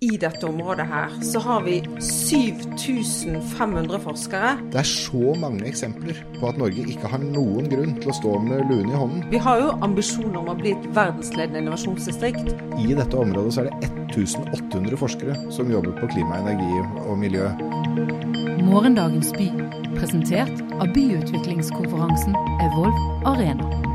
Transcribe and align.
i 0.00 0.16
dette 0.16 0.46
området 0.48 0.86
her 0.88 1.12
så 1.24 1.40
har 1.44 1.60
vi 1.66 1.74
7500 2.00 3.98
forskere. 4.00 4.52
Det 4.72 4.78
er 4.80 4.88
så 4.88 5.34
mange 5.36 5.66
eksempler 5.68 6.16
på 6.38 6.48
at 6.48 6.56
Norge 6.60 6.86
ikke 6.88 7.10
har 7.12 7.20
noen 7.20 7.68
grunn 7.68 7.92
til 8.00 8.08
å 8.08 8.16
stå 8.16 8.38
med 8.46 8.64
luen 8.70 8.88
i 8.88 8.96
hånden. 8.96 9.26
Vi 9.32 9.42
har 9.44 9.60
jo 9.60 9.74
ambisjoner 9.84 10.38
om 10.40 10.48
å 10.54 10.56
bli 10.56 10.72
et 10.72 10.88
verdensledende 10.96 11.60
innovasjonsdistrikt. 11.60 12.48
I 12.80 12.96
dette 12.96 13.20
området 13.20 13.52
så 13.52 13.66
er 13.66 13.68
det 13.68 13.92
1800 14.16 14.96
forskere 15.02 15.36
som 15.52 15.68
jobber 15.72 15.92
på 16.00 16.08
klima, 16.14 16.40
energi 16.40 16.80
og 17.04 17.20
miljø. 17.20 17.52
Morgendagens 18.64 19.34
by, 19.36 19.52
presentert 19.98 20.64
av 20.80 20.88
byutviklingskonferansen 20.96 22.32
Evolv 22.70 23.28
Arena. 23.28 23.89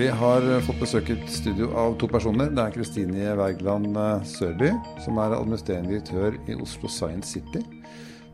Vi 0.00 0.06
har 0.08 0.44
fått 0.64 0.78
besøk 0.80 1.10
i 1.12 1.14
et 1.18 1.26
studio 1.28 1.66
av 1.76 1.92
to 2.00 2.06
personer. 2.08 2.48
Det 2.56 2.62
er 2.62 2.72
Kristine 2.72 3.34
Wergeland 3.36 3.98
Sørby, 4.24 4.70
som 5.04 5.18
er 5.20 5.34
administrerende 5.36 5.92
direktør 5.92 6.38
i 6.48 6.56
Oslo 6.56 6.88
Science 6.88 7.34
City. 7.34 7.60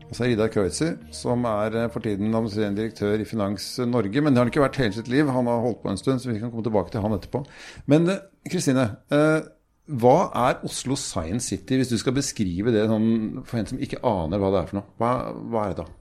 Og 0.05 0.13
så 0.15 0.23
er 0.23 0.31
Ida 0.31 0.47
Kreutzer, 0.47 0.93
som 1.11 1.43
er 1.49 1.75
for 1.91 2.05
tiden 2.05 2.31
administrerende 2.31 2.79
direktør 2.85 3.19
i 3.19 3.27
Finans 3.27 3.67
Norge. 3.83 4.23
Men 4.23 4.31
det 4.31 4.39
har 4.39 4.47
han 4.47 4.53
ikke 4.53 4.63
vært 4.63 4.79
hele 4.79 4.95
sitt 4.95 5.11
liv. 5.11 5.27
Han 5.27 5.51
har 5.51 5.59
holdt 5.65 5.83
på 5.83 5.91
en 5.91 5.99
stund, 5.99 6.23
så 6.23 6.31
vi 6.31 6.39
kan 6.39 6.55
komme 6.55 6.63
tilbake 6.69 6.93
til 6.93 7.03
han 7.03 7.17
etterpå. 7.17 7.43
Men 7.91 8.13
Kristine, 8.47 8.87
hva 9.11 10.17
er 10.47 10.63
Oslo 10.71 10.95
Science 10.95 11.51
City, 11.51 11.81
hvis 11.81 11.91
du 11.91 11.99
skal 11.99 12.15
beskrive 12.15 12.71
det 12.71 12.87
sånn, 12.87 13.41
for 13.43 13.59
en 13.59 13.71
som 13.73 13.83
ikke 13.83 13.99
aner 14.07 14.39
hva 14.39 14.55
det 14.55 14.63
er 14.63 14.71
for 14.71 14.79
noe? 14.79 14.93
Hva, 15.03 15.15
hva 15.35 15.67
er 15.67 15.75
det 15.75 15.83
da? 15.83 15.91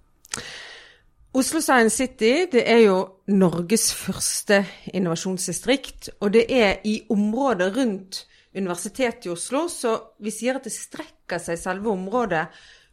Oslo 1.36 1.60
Science 1.60 1.96
City 1.96 2.46
det 2.48 2.62
er 2.64 2.78
jo 2.86 2.96
Norges 3.28 3.90
første 3.92 4.62
innovasjonsdistrikt. 4.96 6.08
Og 6.24 6.32
det 6.32 6.46
er 6.48 6.78
i 6.88 7.02
området 7.12 7.74
rundt 7.76 8.22
Universitetet 8.56 9.26
i 9.28 9.32
Oslo, 9.34 9.66
så 9.68 9.98
vi 10.24 10.32
sier 10.32 10.56
at 10.56 10.64
det 10.64 10.72
strekker 10.72 11.42
seg 11.42 11.58
selve 11.60 11.92
området 11.92 12.46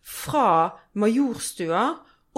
fra 0.04 0.74
Majorstua 1.00 1.86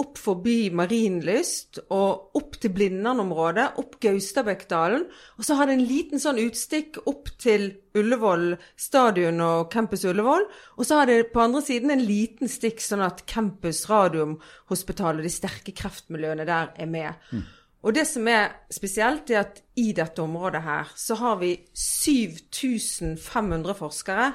opp 0.00 0.18
forbi 0.20 0.68
Marienlyst 0.76 1.80
og 1.94 2.36
opp 2.36 2.58
til 2.60 2.72
Blindern-området, 2.76 3.78
opp 3.80 3.96
Gaustabøkkdalen. 4.02 5.06
Og 5.40 5.46
så 5.46 5.56
har 5.56 5.68
det 5.68 5.78
en 5.78 5.86
liten 5.88 6.20
sånn 6.20 6.40
utstikk 6.42 7.00
opp 7.08 7.30
til 7.40 7.70
Ullevål 7.96 8.50
stadion 8.76 9.40
og 9.40 9.70
Campus 9.72 10.04
Ullevål. 10.08 10.44
Og 10.76 10.88
så 10.88 11.00
har 11.00 11.08
det 11.08 11.30
på 11.32 11.44
andre 11.44 11.64
siden 11.64 11.94
en 11.94 12.04
liten 12.04 12.52
stikk, 12.52 12.82
sånn 12.84 13.04
at 13.06 13.24
Campus 13.30 13.86
Radiumhospitalet, 13.88 15.24
de 15.24 15.32
sterke 15.32 15.76
kreftmiljøene 15.76 16.48
der, 16.48 16.74
er 16.76 16.92
med. 16.92 17.28
Mm. 17.32 17.46
Og 17.86 17.94
det 17.94 18.04
som 18.10 18.28
er 18.28 18.50
spesielt, 18.72 19.30
er 19.30 19.46
at 19.46 19.62
i 19.78 19.92
dette 19.96 20.22
området 20.22 20.64
her 20.66 20.92
så 20.98 21.16
har 21.20 21.40
vi 21.40 21.54
7500 21.72 23.78
forskere. 23.78 24.32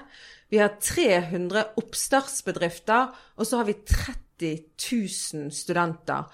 Vi 0.51 0.59
har 0.61 0.77
300 0.79 1.77
oppstartsbedrifter, 1.79 3.11
og 3.37 3.47
så 3.47 3.61
har 3.61 3.69
vi 3.69 3.77
30 3.85 4.30
000 4.41 5.51
studenter. 5.55 6.27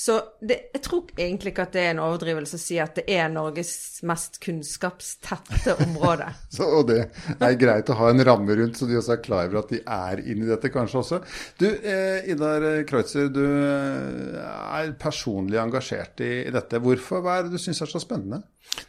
Så 0.00 0.14
det, 0.40 0.56
jeg 0.72 0.80
tror 0.80 1.10
egentlig 1.12 1.50
ikke 1.52 1.64
at 1.66 1.74
det 1.76 1.80
er 1.82 1.90
en 1.92 1.98
overdrivelse 2.00 2.56
å 2.56 2.60
si 2.62 2.78
at 2.80 2.94
det 2.96 3.02
er 3.12 3.26
Norges 3.28 4.00
mest 4.08 4.38
kunnskapstette 4.40 5.74
område. 5.84 6.30
så, 6.56 6.64
og 6.78 6.86
det 6.88 7.02
er 7.36 7.58
greit 7.60 7.92
å 7.92 7.98
ha 7.98 8.08
en 8.08 8.24
ramme 8.24 8.56
rundt, 8.56 8.80
så 8.80 8.88
de 8.88 8.96
også 8.96 9.18
er 9.18 9.20
klar 9.26 9.50
over 9.50 9.60
at 9.60 9.74
de 9.74 9.82
er 9.84 10.22
inni 10.24 10.48
dette 10.48 10.72
kanskje 10.72 11.02
også. 11.02 11.20
Du, 11.60 11.66
eh, 11.68 12.30
Idar 12.32 12.64
Kreutzer, 12.88 13.28
du 13.28 13.44
er 13.44 14.94
personlig 15.04 15.60
engasjert 15.60 16.24
i, 16.24 16.32
i 16.46 16.54
dette. 16.54 16.80
Hvorfor? 16.80 17.20
Hva 17.20 17.36
er 17.36 17.46
det 17.50 17.58
du 17.58 17.60
syns 17.60 17.84
er 17.84 17.92
så 17.92 18.00
spennende? 18.00 18.40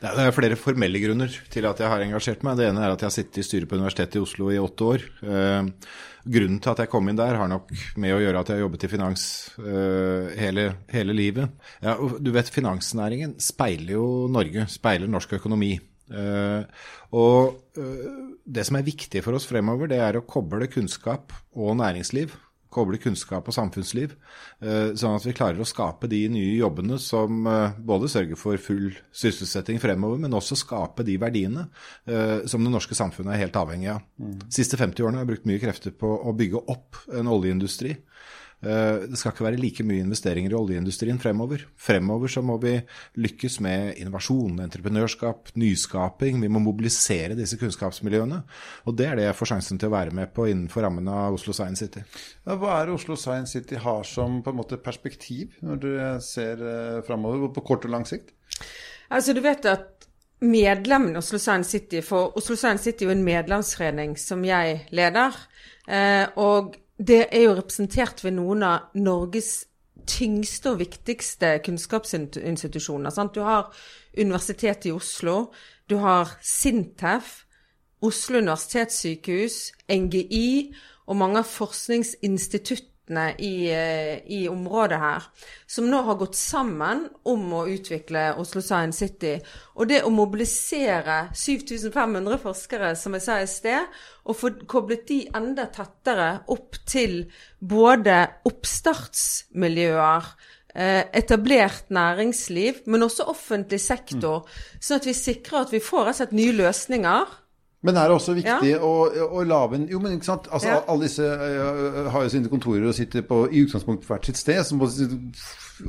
Det 0.01 0.09
er 0.09 0.33
flere 0.33 0.57
formelle 0.57 0.99
grunner 1.01 1.33
til 1.53 1.65
at 1.69 1.79
jeg 1.81 1.89
har 1.91 2.03
engasjert 2.03 2.43
meg. 2.45 2.57
Det 2.57 2.67
ene 2.69 2.81
er 2.83 2.93
at 2.93 3.01
jeg 3.01 3.09
har 3.09 3.13
sittet 3.15 3.41
i 3.41 3.45
styret 3.45 3.69
på 3.69 3.77
Universitetet 3.77 4.17
i 4.17 4.23
Oslo 4.23 4.49
i 4.53 4.59
åtte 4.61 4.87
år. 4.87 5.05
Grunnen 6.21 6.59
til 6.61 6.73
at 6.73 6.81
jeg 6.83 6.91
kom 6.91 7.09
inn 7.09 7.19
der, 7.19 7.37
har 7.39 7.49
nok 7.49 7.71
med 8.01 8.15
å 8.15 8.19
gjøre 8.21 8.41
at 8.41 8.51
jeg 8.51 8.59
har 8.59 8.65
jobbet 8.65 8.85
i 8.85 8.91
finans 8.91 9.23
hele, 10.37 10.67
hele 10.93 11.15
livet. 11.17 11.55
Ja, 11.85 11.95
du 11.97 12.29
vet, 12.33 12.51
Finansnæringen 12.53 13.37
speiler 13.41 13.95
jo 13.97 14.05
Norge, 14.33 14.67
speiler 14.73 15.09
norsk 15.09 15.37
økonomi. 15.39 15.73
Og 17.15 17.81
det 18.45 18.67
som 18.67 18.77
er 18.77 18.87
viktig 18.87 19.23
for 19.25 19.37
oss 19.37 19.49
fremover, 19.49 19.89
det 19.91 20.01
er 20.01 20.19
å 20.19 20.25
koble 20.27 20.69
kunnskap 20.71 21.33
og 21.55 21.77
næringsliv 21.81 22.35
koble 22.71 22.99
kunnskap 23.01 23.47
og 23.49 23.55
samfunnsliv, 23.55 24.13
sånn 24.61 25.17
at 25.17 25.25
vi 25.27 25.35
klarer 25.35 25.61
å 25.61 25.67
skape 25.67 26.09
de 26.11 26.21
nye 26.31 26.55
jobbene 26.57 26.97
som 27.01 27.43
både 27.83 28.09
sørger 28.11 28.39
for 28.39 28.61
full 28.61 28.91
sysselsetting 29.15 29.81
fremover, 29.83 30.21
men 30.23 30.37
også 30.37 30.57
skape 30.59 31.05
de 31.07 31.17
verdiene 31.21 31.67
som 32.49 32.63
det 32.63 32.73
norske 32.73 32.97
samfunnet 32.97 33.35
er 33.35 33.43
helt 33.45 33.59
avhengig 33.59 33.91
av. 33.95 34.05
De 34.17 34.51
siste 34.55 34.79
50 34.79 35.03
årene 35.03 35.19
har 35.19 35.27
jeg 35.27 35.33
brukt 35.33 35.49
mye 35.51 35.63
krefter 35.63 35.95
på 35.95 36.13
å 36.21 36.35
bygge 36.37 36.63
opp 36.71 37.03
en 37.11 37.31
oljeindustri. 37.31 37.97
Det 38.61 39.17
skal 39.17 39.33
ikke 39.33 39.45
være 39.47 39.57
like 39.57 39.83
mye 39.87 40.03
investeringer 40.05 40.53
i 40.53 40.57
oljeindustrien 40.57 41.17
fremover. 41.21 41.63
Fremover 41.81 42.29
så 42.29 42.43
må 42.45 42.59
vi 42.61 42.75
lykkes 43.17 43.55
med 43.65 43.97
innovasjon, 44.01 44.59
entreprenørskap, 44.61 45.49
nyskaping. 45.57 46.37
Vi 46.43 46.51
må 46.51 46.61
mobilisere 46.61 47.37
disse 47.39 47.57
kunnskapsmiljøene. 47.57 48.41
Og 48.85 48.97
det 48.99 49.07
er 49.09 49.17
det 49.17 49.25
jeg 49.25 49.37
får 49.39 49.51
sjansen 49.53 49.81
til 49.81 49.89
å 49.89 49.95
være 49.95 50.13
med 50.17 50.29
på 50.35 50.45
innenfor 50.51 50.85
rammen 50.85 51.09
av 51.09 51.39
Oslo 51.39 51.55
Science 51.57 51.81
City. 51.81 52.03
Ja, 52.45 52.59
hva 52.61 52.77
er 52.77 52.91
det 52.91 52.99
Oslo 52.99 53.17
Science 53.17 53.57
City 53.57 53.81
har 53.81 54.05
som 54.07 54.43
på 54.45 54.53
en 54.53 54.61
måte 54.61 54.77
perspektiv 54.81 55.57
når 55.65 55.81
du 55.81 55.89
ser 56.21 56.61
fremover, 57.07 57.49
på 57.55 57.65
kort 57.65 57.89
og 57.89 57.95
lang 57.95 58.05
sikt? 58.09 58.35
Altså, 59.11 59.33
du 59.33 59.41
vet 59.43 59.65
at 59.67 60.07
medlemmene 60.41 61.17
i 61.17 61.21
Oslo 61.21 61.37
Science 61.41 61.69
City 61.69 62.01
For 62.01 62.37
Oslo 62.37 62.55
Science 62.57 62.83
City 62.83 63.05
er 63.05 63.11
jo 63.11 63.17
en 63.17 63.25
medlemsforening 63.25 64.15
som 64.19 64.45
jeg 64.45 64.85
leder. 64.95 65.37
Eh, 65.87 66.25
og 66.39 66.75
det 67.07 67.25
er 67.31 67.47
jo 67.47 67.55
representert 67.57 68.23
ved 68.23 68.35
noen 68.37 68.63
av 68.65 68.91
Norges 68.97 69.65
tyngste 70.09 70.73
og 70.73 70.81
viktigste 70.81 71.55
kunnskapsinstitusjoner. 71.65 73.13
Sant? 73.13 73.35
Du 73.35 73.41
har 73.45 73.71
Universitetet 74.17 74.89
i 74.89 74.93
Oslo, 74.93 75.51
du 75.89 75.97
har 76.03 76.35
Sintef, 76.43 77.45
Oslo 78.01 78.41
universitetssykehus, 78.41 79.71
NGI 79.89 80.73
og 81.07 81.17
mange 81.17 81.41
av 81.41 81.49
forskningsinstituttene 81.49 82.90
i, 83.39 83.55
i, 84.25 84.41
området 84.49 84.99
her, 85.01 85.25
som 85.67 85.89
nå 85.89 86.01
har 86.07 86.19
gått 86.19 86.37
sammen 86.39 87.07
om 87.27 87.43
å 87.57 87.65
utvikle 87.71 88.31
Oslo 88.41 88.61
Science 88.63 89.01
City. 89.01 89.33
Og 89.75 89.89
det 89.91 90.03
å 90.05 90.13
mobilisere 90.13 91.31
7500 91.33 92.39
forskere, 92.43 92.93
som 92.99 93.17
jeg 93.17 93.25
sa 93.25 93.39
i 93.41 93.49
sted, 93.49 93.99
og 94.23 94.37
få 94.37 94.53
koblet 94.69 95.07
de 95.09 95.19
enda 95.35 95.67
tettere 95.73 96.31
opp 96.53 96.79
til 96.89 97.25
både 97.59 98.23
oppstartsmiljøer, 98.47 100.33
etablert 100.71 101.89
næringsliv, 101.91 102.85
men 102.85 103.03
også 103.03 103.25
offentlig 103.27 103.81
sektor, 103.83 104.45
mm. 104.45 104.79
sånn 104.79 105.01
at 105.01 105.07
vi 105.09 105.15
sikrer 105.17 105.65
at 105.65 105.73
vi 105.73 105.81
får 105.83 106.05
rett 106.05 106.15
og 106.15 106.19
slett 106.21 106.37
nye 106.37 106.55
løsninger. 106.55 107.33
Men 107.81 107.97
er 107.97 108.11
det 108.11 108.13
også 108.13 108.35
viktig 108.37 108.75
ja. 108.75 108.77
å, 108.85 109.09
å 109.09 109.43
lage 109.47 109.79
en 109.79 109.87
Jo, 109.89 109.97
men 110.03 110.13
ikke 110.13 110.27
sant. 110.27 110.47
Altså, 110.53 110.69
ja. 110.69 110.81
Alle 110.91 111.07
disse 111.07 111.25
uh, 111.25 112.11
har 112.13 112.25
jo 112.25 112.31
sine 112.33 112.51
kontorer 112.51 112.85
og 112.91 112.93
sitter 112.93 113.25
på, 113.25 113.43
i 113.49 113.63
utgangspunktet 113.65 114.05
på 114.05 114.13
hvert 114.13 114.29
sitt 114.29 114.37
sted. 114.37 114.61
Så 114.67 114.77
må, 114.77 114.89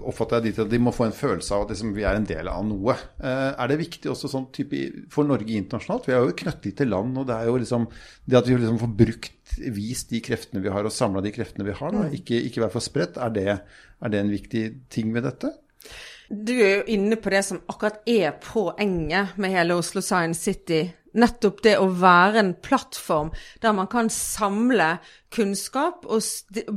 oppfatter 0.01 0.41
jeg 0.41 0.47
dit 0.47 0.61
at 0.65 0.71
de 0.73 0.81
må 0.81 0.95
få 0.97 1.11
en 1.11 1.17
følelse 1.17 1.53
av 1.53 1.67
at 1.67 1.75
liksom, 1.75 1.93
vi 1.97 2.07
er 2.09 2.17
en 2.17 2.29
del 2.29 2.49
av 2.49 2.65
noe. 2.65 2.97
Uh, 3.21 3.51
er 3.53 3.73
det 3.73 3.81
viktig 3.83 4.13
også 4.13 4.31
sånn 4.33 4.49
type 4.57 4.81
for 5.13 5.29
Norge 5.29 5.53
internasjonalt? 5.59 6.09
Vi 6.09 6.17
er 6.17 6.25
jo 6.25 6.39
knøttlite 6.41 6.89
land, 6.89 7.21
og 7.21 7.29
det 7.29 7.37
er 7.37 7.51
jo 7.51 7.59
liksom 7.61 7.85
det 8.25 8.41
at 8.41 8.49
vi 8.49 8.57
liksom 8.57 8.81
får 8.81 8.95
brukt, 9.03 9.37
vist 9.77 10.15
de 10.15 10.23
kreftene 10.25 10.65
vi 10.65 10.73
har, 10.73 10.89
og 10.89 10.97
samla 10.97 11.21
de 11.25 11.35
kreftene 11.35 11.69
vi 11.69 11.77
har, 11.77 11.93
da, 11.93 12.07
ikke, 12.17 12.41
ikke 12.49 12.65
være 12.65 12.77
for 12.79 12.89
spredt, 12.89 13.21
er 13.21 13.37
det, 13.37 13.59
er 14.01 14.15
det 14.15 14.23
en 14.23 14.33
viktig 14.33 14.65
ting 14.93 15.13
ved 15.13 15.29
dette? 15.29 15.53
Du 16.33 16.55
er 16.55 16.79
jo 16.79 16.89
inne 16.95 17.21
på 17.21 17.29
det 17.35 17.45
som 17.45 17.61
akkurat 17.69 18.01
er 18.09 18.33
poenget 18.41 19.37
med 19.37 19.53
hele 19.53 19.77
Oslo 19.77 20.01
Science 20.01 20.41
City 20.41 20.87
nettopp 21.19 21.63
det 21.65 21.77
å 21.81 21.89
være 21.89 22.41
en 22.43 22.53
plattform 22.65 23.33
der 23.63 23.75
man 23.77 23.89
kan 23.93 24.11
samle 24.13 24.97
kunnskap 25.33 26.05
og 26.05 26.21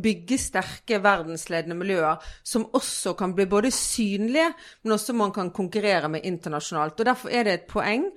bygge 0.01 0.37
sterke 0.39 1.01
verdensledende 1.03 1.75
miljøer, 1.77 2.21
som 2.43 2.67
også 2.75 3.15
kan 3.19 3.35
bli 3.35 3.47
både 3.51 3.71
synlige, 3.75 4.47
men 4.83 4.95
også 4.95 5.15
man 5.17 5.33
kan 5.35 5.51
konkurrere 5.55 6.09
med 6.11 6.25
internasjonalt. 6.27 6.99
Og 6.99 7.05
Derfor 7.05 7.29
er 7.29 7.43
det 7.43 7.53
et 7.53 7.67
poeng 7.71 8.07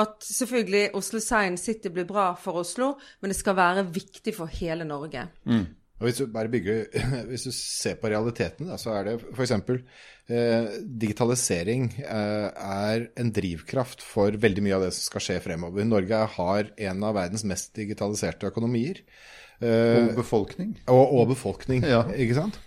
at 0.00 0.16
selvfølgelig 0.24 0.94
Oslo 0.96 1.20
Science 1.20 1.64
City 1.64 1.92
blir 1.92 2.08
bra 2.08 2.32
for 2.40 2.62
Oslo, 2.62 2.94
men 3.20 3.32
det 3.32 3.36
skal 3.36 3.56
være 3.56 3.86
viktig 3.92 4.34
for 4.36 4.46
hele 4.46 4.88
Norge. 4.88 5.26
Mm. 5.44 5.66
Og 6.02 6.08
hvis 6.08 6.18
du, 6.18 6.24
bare 6.34 6.50
bygger, 6.50 6.88
hvis 7.30 7.46
du 7.46 7.52
ser 7.54 7.94
på 8.00 8.10
realiteten, 8.10 8.66
da, 8.72 8.78
så 8.80 8.96
er 8.98 9.06
det 9.06 9.12
f.eks. 9.30 9.54
Eh, 10.32 10.72
digitalisering 11.02 11.86
eh, 12.02 12.48
er 12.50 13.06
en 13.22 13.30
drivkraft 13.34 14.02
for 14.02 14.34
veldig 14.42 14.64
mye 14.66 14.80
av 14.80 14.88
det 14.88 14.90
som 14.96 15.06
skal 15.12 15.24
skje 15.28 15.38
fremover. 15.44 15.86
Norge 15.86 16.24
har 16.34 16.72
en 16.90 17.06
av 17.06 17.14
verdens 17.20 17.46
mest 17.46 17.70
digitaliserte 17.78 18.50
økonomier. 18.50 19.04
Eh, 19.62 20.08
og 20.08 20.18
befolkning. 20.18 20.74
Og, 20.90 21.04
og 21.06 21.30
befolkning, 21.36 21.86
ja. 21.86 22.02
ikke 22.18 22.40
sant? 22.40 22.58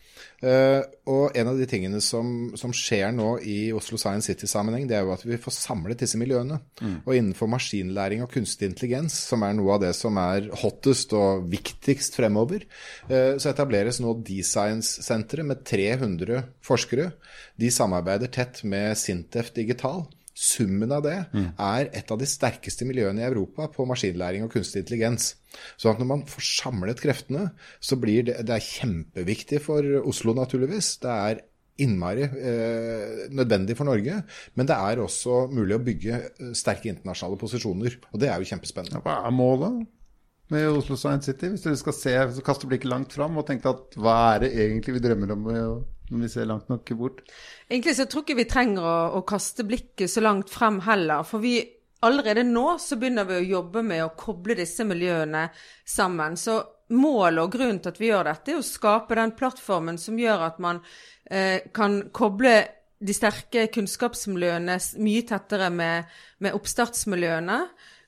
Uh, 0.45 0.83
og 1.09 1.33
en 1.37 1.49
av 1.49 1.57
de 1.57 1.65
tingene 1.69 1.97
som, 2.05 2.51
som, 2.59 2.73
skjer 2.75 3.09
nå 3.15 3.31
i 3.49 3.71
Oslo 3.73 3.97
Science 3.97 4.29
City-sammenheng, 4.29 4.85
det 4.85 4.99
er 4.99 5.07
jo 5.07 5.13
at 5.15 5.23
vi 5.25 5.39
får 5.41 5.55
samlet 5.57 6.03
disse 6.03 6.19
miljøene. 6.21 6.59
Mm. 6.81 6.97
Og 7.01 7.15
innenfor 7.15 7.49
maskinlæring 7.49 8.21
og 8.21 8.29
kunstig 8.33 8.69
intelligens, 8.69 9.17
som 9.31 9.45
er 9.47 9.55
noe 9.57 9.73
av 9.73 9.81
det 9.87 9.93
som 9.97 10.19
er 10.21 10.51
hottest 10.61 11.15
og 11.17 11.47
viktigst 11.49 12.19
fremover, 12.19 12.67
uh, 13.09 13.33
så 13.41 13.49
etableres 13.51 14.01
nå 14.03 14.13
D-Science-senteret 14.27 15.49
med 15.49 15.65
300 15.65 16.43
forskere. 16.65 17.09
De 17.57 17.71
samarbeider 17.73 18.29
tett 18.29 18.61
med 18.69 18.93
Sintef 19.01 19.49
Digital. 19.55 20.05
Summen 20.35 20.91
av 20.91 21.05
det 21.05 21.15
mm. 21.31 21.47
er 21.63 21.89
et 21.95 22.09
av 22.11 22.19
de 22.19 22.27
sterkeste 22.27 22.83
miljøene 22.87 23.23
i 23.23 23.27
Europa 23.29 23.69
på 23.71 23.85
maskinlæring 23.87 24.43
og 24.43 24.51
kunstig 24.51 24.83
intelligens. 24.83 25.29
Så 25.79 25.93
når 25.95 26.09
man 26.09 26.23
får 26.27 26.43
samlet 26.49 26.99
kreftene, 26.99 27.47
så 27.79 27.95
blir 27.99 28.27
det, 28.27 28.41
det 28.43 28.57
er 28.57 28.65
kjempeviktig 28.65 29.61
for 29.63 29.87
Oslo, 30.03 30.35
naturligvis. 30.35 30.97
Det 31.05 31.13
er 31.13 31.39
innmari 31.85 32.27
eh, 32.27 33.25
nødvendig 33.31 33.77
for 33.79 33.87
Norge. 33.87 34.21
Men 34.55 34.67
det 34.67 34.75
er 34.75 35.01
også 35.03 35.45
mulig 35.51 35.77
å 35.77 35.83
bygge 35.83 36.19
eh, 36.19 36.53
sterke 36.57 36.91
internasjonale 36.91 37.39
posisjoner. 37.39 37.99
Og 38.11 38.21
det 38.21 38.31
er 38.31 38.43
jo 38.43 38.51
kjempespennende. 38.51 39.03
Hva 39.07 39.21
er 39.23 39.35
målet 39.35 39.85
med 40.51 40.67
Oslo 40.69 40.99
Science 40.99 41.31
City? 41.31 41.51
Hvis 41.51 41.63
dere 41.65 41.79
skal 41.79 41.95
se, 41.97 42.15
kaste 42.45 42.67
blikket 42.69 42.91
langt 42.91 43.15
fram 43.15 43.39
og 43.39 43.47
tenke 43.47 43.71
at 43.71 43.95
hva 43.99 44.17
er 44.35 44.45
det 44.45 44.55
egentlig 44.67 44.99
vi 44.99 45.05
drømmer 45.07 45.35
om 45.35 45.51
når 46.09 46.21
vi 46.21 46.29
ser 46.29 46.49
langt 46.49 46.69
nok 46.69 46.91
bort? 46.99 47.23
Egentlig 47.69 47.95
så 47.97 48.05
tror 48.05 48.23
jeg 48.23 48.29
ikke 48.29 48.41
vi 48.43 48.49
trenger 48.51 48.85
å, 48.85 48.97
å, 49.17 49.23
kaste 49.27 49.65
blikket 49.67 50.11
så 50.11 50.23
langt 50.23 50.53
frem 50.53 50.79
heller. 50.85 51.25
For 51.27 51.43
vi 51.43 51.57
allerede 52.05 52.45
nå 52.45 52.75
så 52.81 52.99
begynner 53.01 53.27
vi 53.29 53.39
å 53.39 53.49
jobbe 53.57 53.81
med 53.85 54.03
å 54.03 54.13
koble 54.17 54.57
disse 54.59 54.85
miljøene 54.87 55.47
sammen. 55.89 56.37
Så 56.37 56.59
målet 56.93 57.41
og 57.41 57.55
grunnen 57.55 57.81
til 57.81 57.93
at 57.93 58.01
vi 58.01 58.11
gjør 58.11 58.29
dette, 58.29 58.53
er 58.53 58.61
å 58.61 58.65
skape 58.65 59.17
den 59.17 59.33
plattformen 59.37 59.97
som 60.01 60.19
gjør 60.21 60.47
at 60.51 60.61
man 60.61 60.83
eh, 61.31 61.65
kan 61.73 62.03
koble 62.13 62.55
de 63.05 63.13
sterke 63.13 63.65
kunnskapsmiljøene 63.73 64.77
mye 65.03 65.25
tettere 65.27 65.71
med, 65.73 66.11
med 66.41 66.55
oppstartsmiljøene 66.55 67.59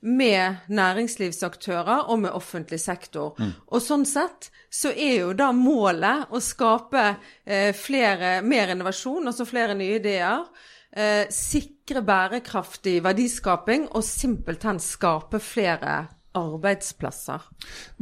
med 0.02 0.70
næringslivsaktører 0.70 2.10
og 2.12 2.22
med 2.26 2.36
offentlig 2.38 2.80
sektor. 2.82 3.36
Mm. 3.40 3.54
Og 3.74 3.84
sånn 3.84 4.06
sett 4.08 4.50
så 4.70 4.92
er 4.92 5.22
jo 5.22 5.34
da 5.38 5.52
målet 5.56 6.34
å 6.34 6.42
skape 6.44 7.04
eh, 7.46 7.72
flere, 7.76 8.42
mer 8.46 8.74
innovasjon, 8.76 9.30
altså 9.30 9.48
flere 9.48 9.78
nye 9.78 9.98
ideer. 10.02 10.46
Eh, 10.92 11.26
sikre 11.34 12.02
bærekraftig 12.06 13.00
verdiskaping 13.06 13.90
og 13.92 14.06
simpelthen 14.06 14.80
skape 14.82 15.42
flere 15.44 16.00
arbeidsplasser. 16.38 17.48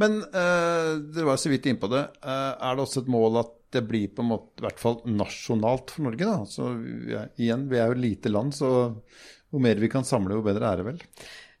Men 0.00 0.20
eh, 0.24 0.90
dere 1.00 1.28
var 1.28 1.40
så 1.40 1.52
vidt 1.52 1.68
innpå 1.70 1.90
det. 1.92 2.04
Eh, 2.22 2.52
er 2.54 2.76
det 2.76 2.84
også 2.84 3.04
et 3.04 3.12
mål 3.12 3.40
at 3.42 3.54
det 3.76 3.82
blir 3.88 4.12
på 4.14 4.22
en 4.22 4.30
måte, 4.30 4.60
i 4.60 4.66
hvert 4.66 4.80
fall 4.80 5.00
nasjonalt 5.10 5.92
for 5.92 6.06
Norge? 6.06 6.28
da? 6.28 6.44
Så 6.48 6.70
ja, 7.10 7.26
igjen, 7.40 7.66
vi 7.70 7.80
er 7.80 7.90
jo 7.90 7.96
et 7.98 8.04
lite 8.04 8.32
land, 8.32 8.54
så 8.56 8.70
jo 9.52 9.62
mer 9.62 9.80
vi 9.82 9.90
kan 9.92 10.06
samle, 10.06 10.38
jo 10.38 10.46
bedre 10.46 10.70
er 10.70 10.80
det 10.80 10.86
vel? 10.90 11.02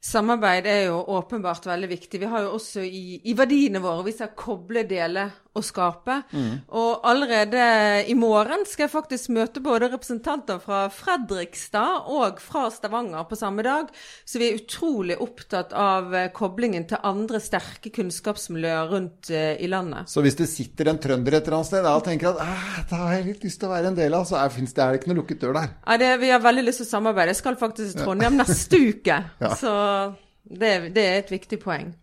Samarbeid 0.06 0.68
er 0.70 0.84
jo 0.86 1.00
åpenbart 1.16 1.66
veldig 1.66 1.88
viktig. 1.90 2.20
Vi 2.22 2.28
har 2.30 2.44
jo 2.44 2.54
også 2.54 2.84
i, 2.86 3.18
i 3.26 3.34
verdiene 3.34 3.82
våre 3.82 4.04
vi 4.06 4.14
skal 4.14 4.36
koble, 4.38 4.84
dele 4.86 5.26
og 5.56 5.64
skape. 5.64 6.20
Mm. 6.32 6.52
Og 6.76 7.06
allerede 7.08 7.64
i 8.10 8.14
morgen 8.18 8.66
skal 8.68 8.86
jeg 8.86 8.94
faktisk 8.94 9.32
møte 9.34 9.62
både 9.64 9.90
representanter 9.92 10.60
fra 10.62 10.86
Fredrikstad 10.92 12.10
og 12.12 12.40
fra 12.42 12.66
Stavanger 12.72 13.26
på 13.28 13.38
samme 13.38 13.64
dag. 13.66 13.90
Så 14.24 14.40
vi 14.42 14.50
er 14.50 14.60
utrolig 14.60 15.18
opptatt 15.22 15.74
av 15.76 16.14
eh, 16.14 16.28
koblingen 16.36 16.86
til 16.88 17.00
andre 17.06 17.40
sterke 17.42 17.92
kunnskapsmiljøer 17.94 18.90
rundt 18.92 19.30
uh, 19.32 19.54
i 19.62 19.68
landet. 19.70 20.10
Så 20.10 20.22
hvis 20.24 20.38
det 20.38 20.48
sitter 20.50 20.90
en 20.90 21.00
trønder 21.02 21.38
et 21.38 21.46
eller 21.46 21.60
annet 21.60 21.70
sted 21.70 21.88
og 21.90 22.04
tenker 22.06 22.32
at 22.32 22.90
det 22.90 23.00
har 23.00 23.14
jeg 23.16 23.28
litt 23.30 23.46
lyst 23.46 23.60
til 23.62 23.70
å 23.70 23.74
være 23.74 23.92
en 23.92 23.98
del 23.98 24.16
av, 24.16 24.26
så 24.28 24.38
er, 24.40 24.52
det, 24.52 24.70
er 24.74 24.94
det 24.94 25.00
ikke 25.00 25.12
noe 25.12 25.20
lukket 25.22 25.42
dør 25.42 25.56
der? 25.58 25.74
Ja, 25.82 25.98
det, 26.02 26.12
vi 26.22 26.32
har 26.32 26.42
veldig 26.44 26.66
lyst 26.68 26.82
til 26.82 26.88
å 26.88 26.92
samarbeide. 26.94 27.34
Jeg 27.34 27.42
skal 27.42 27.60
faktisk 27.60 27.96
til 27.96 28.04
Trondheim 28.04 28.38
neste 28.40 28.82
uke. 28.90 29.20
ja. 29.44 29.54
Så 29.58 29.72
det, 30.46 30.74
det 30.96 31.06
er 31.06 31.22
et 31.22 31.32
viktig 31.32 31.60
poeng. 31.62 31.94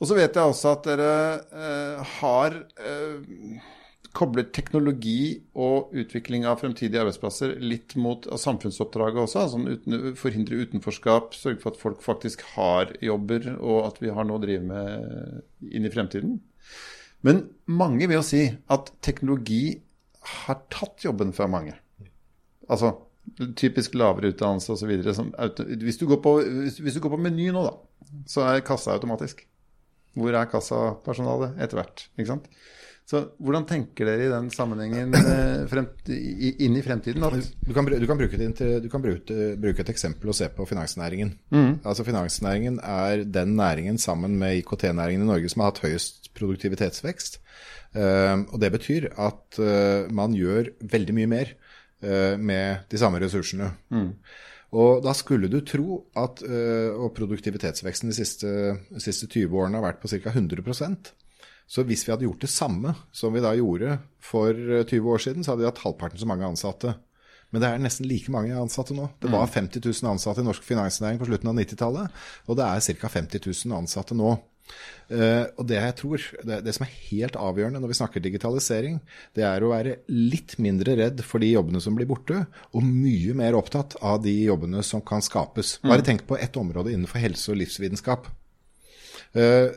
Og 0.00 0.08
så 0.08 0.16
vet 0.16 0.36
jeg 0.36 0.48
også 0.48 0.72
at 0.72 0.86
dere 0.88 1.10
eh, 1.52 2.14
har 2.20 2.56
eh, 2.80 3.58
koblet 4.16 4.48
teknologi 4.56 5.42
og 5.54 5.92
utvikling 5.94 6.46
av 6.48 6.62
fremtidige 6.62 7.02
arbeidsplasser 7.02 7.52
litt 7.62 7.94
mot 8.00 8.24
samfunnsoppdraget 8.26 9.20
også. 9.26 9.42
altså 9.44 9.60
uten, 9.60 10.16
Forhindre 10.18 10.62
utenforskap, 10.64 11.36
sørge 11.36 11.60
for 11.62 11.74
at 11.74 11.82
folk 11.82 12.00
faktisk 12.04 12.46
har 12.56 12.94
jobber, 13.04 13.52
og 13.58 13.90
at 13.90 14.00
vi 14.02 14.14
har 14.16 14.26
noe 14.26 14.40
å 14.40 14.44
drive 14.46 14.64
med 14.66 15.68
inn 15.68 15.86
i 15.86 15.92
fremtiden. 15.92 16.40
Men 17.26 17.44
mange 17.68 18.08
vil 18.08 18.18
jo 18.18 18.24
si 18.26 18.46
at 18.72 18.90
teknologi 19.04 19.76
har 20.46 20.62
tatt 20.72 21.04
jobben 21.04 21.34
fra 21.36 21.46
mange. 21.50 21.76
Altså 22.70 22.94
typisk 23.56 23.94
lavere 23.94 24.32
utdannelse 24.32 24.72
osv. 24.74 24.90
Hvis, 25.84 26.00
du 26.00 26.06
går 26.08 26.20
på, 26.24 26.34
hvis 26.40 26.96
du 26.96 27.02
går 27.04 27.14
på 27.14 27.20
Meny 27.20 27.50
nå, 27.54 27.62
da, 27.68 28.16
så 28.28 28.48
er 28.48 28.64
kassa 28.66 28.96
automatisk. 28.96 29.44
Hvor 30.18 30.34
er 30.34 30.50
kassapersonalet 30.50 31.60
etter 31.62 31.80
hvert? 31.80 32.06
ikke 32.18 32.32
sant? 32.32 32.50
Så 33.10 33.24
Hvordan 33.42 33.64
tenker 33.66 34.06
dere 34.06 34.26
i 34.28 34.30
den 34.30 34.50
sammenhengen 34.54 35.14
eh, 35.18 36.52
inn 36.62 36.76
i 36.78 36.82
fremtiden? 36.84 37.24
Du 37.66 37.72
kan, 37.74 37.88
du, 37.90 38.06
kan 38.06 38.18
bruke, 38.20 38.38
du 38.38 38.88
kan 38.92 39.02
bruke, 39.02 39.38
bruke, 39.58 39.82
et 39.82 39.90
eksempel 39.90 40.30
og 40.30 40.36
se 40.38 40.46
på 40.54 40.66
finansnæringen. 40.68 41.32
Mm. 41.50 41.80
Altså 41.82 42.06
Finansnæringen 42.06 42.78
er 42.78 43.24
den 43.26 43.56
næringen 43.58 43.98
sammen 43.98 44.38
med 44.38 44.60
IKT-næringen 44.60 45.26
i 45.26 45.30
Norge 45.32 45.50
som 45.50 45.64
har 45.64 45.72
hatt 45.72 45.82
høyest 45.82 46.30
produktivitetsvekst. 46.38 47.40
Uh, 47.98 48.46
og 48.52 48.60
Det 48.62 48.70
betyr 48.78 49.08
at 49.18 49.58
uh, 49.58 50.06
man 50.14 50.36
gjør 50.38 50.70
veldig 50.78 51.16
mye 51.16 51.30
mer 51.34 51.50
uh, 52.06 52.38
med 52.38 52.86
de 52.92 52.98
samme 53.02 53.18
ressursene. 53.18 53.72
Mm. 53.90 54.12
Og 54.70 55.00
da 55.02 55.14
skulle 55.18 55.50
du 55.50 55.58
tro 55.66 56.04
at 56.14 56.44
øh, 56.46 56.94
Og 56.94 57.10
produktivitetsveksten 57.16 58.10
de 58.10 58.14
siste, 58.14 58.46
de 58.86 59.02
siste 59.02 59.26
20 59.26 59.50
årene 59.50 59.80
har 59.80 59.88
vært 59.88 60.02
på 60.02 60.10
ca. 60.12 60.30
100% 60.30 61.10
Så 61.66 61.82
hvis 61.86 62.06
vi 62.06 62.12
hadde 62.12 62.26
gjort 62.26 62.42
det 62.46 62.50
samme 62.50 62.94
som 63.12 63.34
vi 63.34 63.42
da 63.42 63.54
gjorde 63.58 63.98
for 64.22 64.54
20 64.54 64.96
øh, 64.96 65.06
år 65.06 65.18
siden, 65.18 65.44
så 65.44 65.52
hadde 65.52 65.64
vi 65.64 65.70
hatt 65.70 65.82
halvparten 65.84 66.18
så 66.18 66.26
mange 66.26 66.46
ansatte. 66.46 66.94
Men 67.50 67.62
det 67.62 67.68
er 67.68 67.82
nesten 67.82 68.06
like 68.06 68.30
mange 68.30 68.54
ansatte 68.54 68.94
nå. 68.94 69.08
Det 69.22 69.30
var 69.30 69.46
50 69.46 69.78
mm. 69.82 69.86
000 70.02 70.12
ansatte 70.12 70.42
i 70.42 70.46
norsk 70.46 70.62
finansnæring 70.66 71.18
på 71.18 71.26
slutten 71.26 71.50
av 71.50 71.58
90-tallet, 71.58 72.18
og 72.46 72.58
det 72.58 72.66
er 72.66 72.98
ca. 73.00 73.10
50 73.10 73.46
000 73.66 73.78
ansatte 73.78 74.14
nå. 74.18 74.36
Uh, 75.10 75.48
og 75.58 75.66
det 75.66 75.74
jeg 75.74 75.94
tror, 75.98 76.24
det, 76.46 76.72
som 76.76 76.84
er 76.86 76.98
helt 77.08 77.36
avgjørende 77.40 77.80
når 77.82 77.90
vi 77.90 77.98
snakker 77.98 78.22
digitalisering, 78.22 79.00
det 79.34 79.42
er 79.42 79.64
å 79.66 79.72
være 79.72 79.96
litt 80.06 80.54
mindre 80.62 80.94
redd 81.00 81.24
for 81.26 81.42
de 81.42 81.48
jobbene 81.50 81.82
som 81.82 81.96
blir 81.98 82.06
borte, 82.10 82.44
og 82.70 82.86
mye 82.86 83.34
mer 83.38 83.58
opptatt 83.58 83.98
av 84.06 84.20
de 84.22 84.36
jobbene 84.46 84.84
som 84.86 85.02
kan 85.02 85.24
skapes. 85.24 85.80
Bare 85.82 86.04
mm. 86.04 86.06
tenk 86.06 86.22
på 86.28 86.38
ett 86.38 86.54
område 86.60 86.94
innenfor 86.94 87.22
helse 87.24 87.50
og 87.50 87.58
livsvitenskap. 87.58 88.30
Uh, 89.34 89.74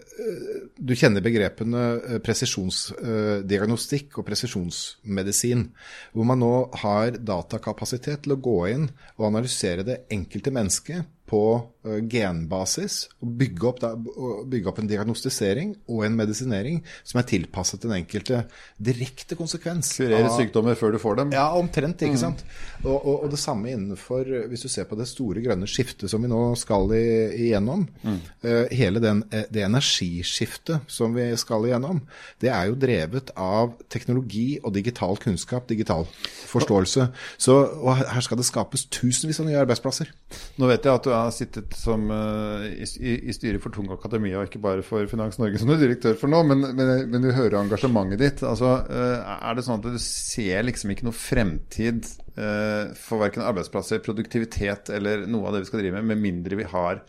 du 0.77 0.93
kjenner 0.97 1.25
begrepene 1.25 2.19
presisjonsdiagnostikk 2.25 4.21
og 4.21 4.29
presisjonsmedisin, 4.29 5.65
hvor 6.13 6.29
man 6.29 6.41
nå 6.45 6.53
har 6.85 7.17
datakapasitet 7.17 8.27
til 8.27 8.37
å 8.37 8.41
gå 8.49 8.59
inn 8.69 8.87
og 9.17 9.27
analysere 9.31 9.85
det 9.85 10.03
enkelte 10.13 10.53
mennesket 10.53 11.09
på 11.33 11.43
uh, 11.57 11.99
genbasis 12.09 13.07
og 13.23 13.33
bygge 13.39 13.69
opp, 13.69 13.81
da, 13.81 13.91
bygge 13.97 14.69
opp, 14.69 14.81
en 14.81 14.89
diagnostisering 14.89 15.73
og 15.89 16.03
en 16.05 16.17
medisinering 16.17 16.81
som 17.01 17.21
er 17.21 17.27
tilpasset 17.29 17.83
den 17.85 17.95
enkelte 17.97 18.43
direkte 18.77 19.37
konsekvens. 19.39 19.95
Kurere 19.97 20.31
sykdommer 20.35 20.77
før 20.79 20.95
du 20.95 20.99
får 21.01 21.21
dem? 21.21 21.33
Ja, 21.35 21.47
omtrent. 21.57 22.03
ikke 22.05 22.19
mm. 22.19 22.21
sant? 22.21 22.43
Og, 22.83 22.95
og, 22.95 23.15
og, 23.15 23.27
det 23.33 23.41
samme 23.41 23.71
innenfor, 23.73 24.29
hvis 24.51 24.65
du 24.65 24.69
ser 24.71 24.87
på 24.89 24.97
det 24.99 25.09
store 25.09 25.43
grønne 25.43 25.69
skiftet 25.69 26.11
som 26.11 26.23
vi 26.23 26.31
nå 26.31 26.41
skal 26.59 26.91
igjennom. 26.93 27.87
Mm. 28.03 28.19
Uh, 28.45 28.65
hele 28.73 29.01
den, 29.03 29.23
eh, 29.33 29.47
det 29.53 29.65
energiskiftet 29.65 30.91
som 30.91 31.15
vi 31.17 31.29
skal 31.39 31.69
igjennom, 31.69 32.03
det 32.43 32.51
er 32.53 32.69
jo 32.69 32.77
drevet 32.79 33.33
av 33.39 33.73
teknologi 33.93 34.59
og 34.61 34.73
digital 34.75 35.17
kunnskap, 35.21 35.67
digital 35.71 36.05
forståelse. 36.51 37.07
Så, 37.41 37.57
og 37.81 38.03
her 38.03 38.23
skal 38.25 38.39
det 38.39 38.47
skapes 38.47 38.85
tusenvis 38.93 39.41
av 39.41 39.49
nye 39.49 39.61
arbeidsplasser. 39.63 40.11
Nå 40.59 40.69
vet 40.69 40.85
jeg 40.85 40.93
at 40.93 41.07
du 41.07 41.11
er 41.13 41.22
har 41.25 41.33
sittet 41.35 41.75
som, 41.77 42.05
uh, 42.11 42.65
i, 42.67 43.13
i, 43.15 43.33
styret 43.35 43.63
for 43.63 43.73
Tung 43.75 43.89
Akademia, 43.93 44.39
og 44.39 44.49
ikke 44.49 44.61
bare 44.63 44.85
for 44.85 45.07
Finans 45.09 45.39
Norge, 45.41 45.61
som 45.61 45.69
du 45.69 45.75
er 45.75 45.83
direktør 45.85 46.17
for 46.19 46.31
nå, 46.31 46.43
men, 46.49 46.65
men, 46.77 46.93
men 47.11 47.25
du 47.25 47.31
hører 47.31 47.59
engasjementet 47.61 48.21
ditt. 48.21 48.43
Altså, 48.47 48.75
uh, 48.87 49.33
er 49.35 49.57
det 49.57 49.65
sånn 49.67 49.81
at 49.81 49.89
du 49.95 50.01
ser 50.03 50.67
liksom 50.67 50.93
ikke 50.93 51.07
noe 51.07 51.17
fremtid 51.17 52.05
uh, 52.37 52.93
for 52.99 53.23
verken 53.23 53.45
arbeidsplasser, 53.47 54.03
produktivitet 54.05 54.93
eller 54.93 55.27
noe 55.29 55.49
av 55.49 55.57
det 55.57 55.65
vi 55.65 55.71
skal 55.71 55.83
drive 55.83 55.99
med, 55.99 56.13
med 56.13 56.23
mindre 56.27 56.59
vi 56.59 56.69
har 56.75 57.03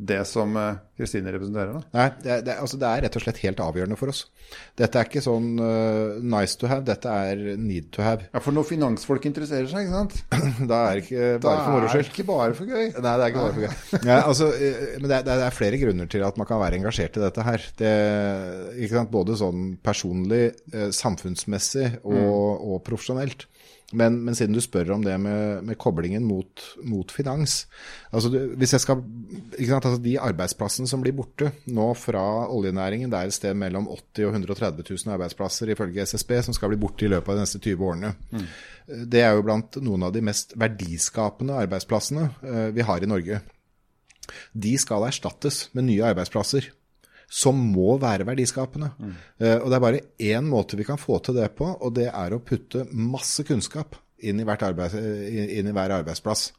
det 0.00 0.22
som 0.24 0.54
eh, 0.56 0.78
Kristine 0.96 1.32
representerer? 1.34 1.74
da? 1.76 1.80
Nei, 1.96 2.04
det, 2.24 2.30
er- 2.32 2.44
det, 2.46 2.54
altså 2.62 2.78
det 2.80 2.88
er 2.88 3.02
rett 3.04 3.16
og 3.18 3.22
slett 3.24 3.40
helt 3.42 3.58
avgjørende 3.60 3.98
for 4.00 4.12
oss. 4.12 4.22
Dette 4.80 4.98
er 4.98 5.06
ikke 5.06 5.20
sånn 5.22 5.50
uh, 5.60 6.16
nice 6.24 6.56
to 6.58 6.66
have, 6.70 6.82
dette 6.88 7.12
er 7.12 7.42
need 7.60 7.90
to 7.94 8.02
have. 8.02 8.24
Ja, 8.32 8.40
For 8.42 8.56
når 8.56 8.66
finansfolk 8.70 9.28
interesserer 9.28 9.68
seg, 9.70 9.86
ikke 9.86 9.98
sant? 10.00 10.16
Da 10.70 10.80
er 10.88 10.98
det 10.98 11.04
ikke 11.04 11.28
Da 11.36 11.44
bare 11.44 11.60
for 11.66 11.76
moro 11.76 11.90
er 11.92 12.00
det 12.00 12.10
ikke 12.14 12.26
bare 12.32 12.56
for 12.58 12.72
gøy. 12.72 12.86
Nei, 12.96 13.14
det 13.20 13.26
er 13.26 13.34
ikke 13.34 13.44
bare 13.44 13.54
for 13.58 13.66
gøy. 13.66 14.02
Ja, 14.10 14.18
altså, 14.24 14.50
eh, 14.56 14.80
men 15.02 15.08
det 15.12 15.20
det 15.30 15.36
er 15.46 15.54
flere 15.60 15.80
grunner 15.84 16.10
til 16.16 16.24
at 16.26 16.40
man 16.40 16.48
kan 16.50 16.60
være 16.64 16.80
engasjert 16.80 17.20
i 17.20 17.24
dette 17.26 17.46
her. 17.46 17.68
Det, 17.80 17.94
ikke 18.80 18.96
sant? 18.96 19.12
Både 19.14 19.36
sånn 19.38 19.68
personlig, 19.84 20.42
samfunnsmessig 20.96 21.88
og, 22.02 22.66
og 22.72 22.82
profesjonelt. 22.86 23.46
Men, 23.90 24.20
men 24.22 24.36
siden 24.38 24.54
du 24.54 24.60
spør 24.62 24.92
om 24.94 25.02
det 25.02 25.16
med, 25.18 25.64
med 25.66 25.78
koblingen 25.80 26.22
mot, 26.22 26.62
mot 26.86 27.10
finans 27.10 27.64
altså 28.14 28.30
du, 28.30 28.36
hvis 28.60 28.74
jeg 28.76 28.84
skal, 28.84 29.00
ikke 29.56 29.70
sant? 29.72 29.88
Altså 29.88 30.02
De 30.04 30.14
arbeidsplassene 30.22 30.90
som 30.90 31.02
blir 31.02 31.16
borte 31.18 31.50
nå 31.74 31.88
fra 31.98 32.22
oljenæringen, 32.54 33.10
det 33.10 33.18
er 33.18 33.30
et 33.30 33.34
sted 33.34 33.58
mellom 33.58 33.88
80 33.90 34.28
og 34.28 34.36
130 34.38 34.86
000 34.86 35.14
arbeidsplasser 35.16 35.74
ifølge 35.74 36.06
SSB 36.06 36.36
som 36.46 36.54
skal 36.56 36.70
bli 36.70 36.80
borte 36.84 37.08
i 37.08 37.10
løpet 37.10 37.32
av 37.32 37.40
de 37.40 37.46
neste 37.46 37.62
20 37.62 37.88
årene. 37.90 38.12
Det 38.86 39.24
er 39.24 39.34
jo 39.34 39.46
blant 39.46 39.80
noen 39.82 40.06
av 40.06 40.14
de 40.14 40.22
mest 40.24 40.54
verdiskapende 40.58 41.58
arbeidsplassene 41.64 42.28
eh, 42.46 42.68
vi 42.76 42.86
har 42.86 43.02
i 43.02 43.10
Norge. 43.10 43.42
De 44.54 44.76
skal 44.78 45.08
erstattes 45.08 45.64
med 45.74 45.88
nye 45.90 46.06
arbeidsplasser 46.12 46.70
som 47.30 47.58
må 47.72 47.94
være 48.02 48.26
verdiskapende. 48.28 48.90
Eh, 49.38 49.56
og 49.60 49.70
det 49.70 49.78
er 49.78 49.84
bare 49.86 50.04
én 50.18 50.50
måte 50.50 50.78
vi 50.78 50.86
kan 50.88 51.00
få 51.00 51.20
til 51.22 51.38
det 51.38 51.52
på, 51.58 51.68
og 51.78 51.94
det 51.96 52.08
er 52.10 52.34
å 52.34 52.42
putte 52.42 52.88
masse 52.90 53.46
kunnskap 53.46 53.98
inn 54.20 54.40
i, 54.42 54.44
arbeid, 54.44 54.94
eh, 54.98 55.58
inn 55.58 55.70
i 55.70 55.74
hver 55.74 55.94
arbeidsplass. 56.00 56.50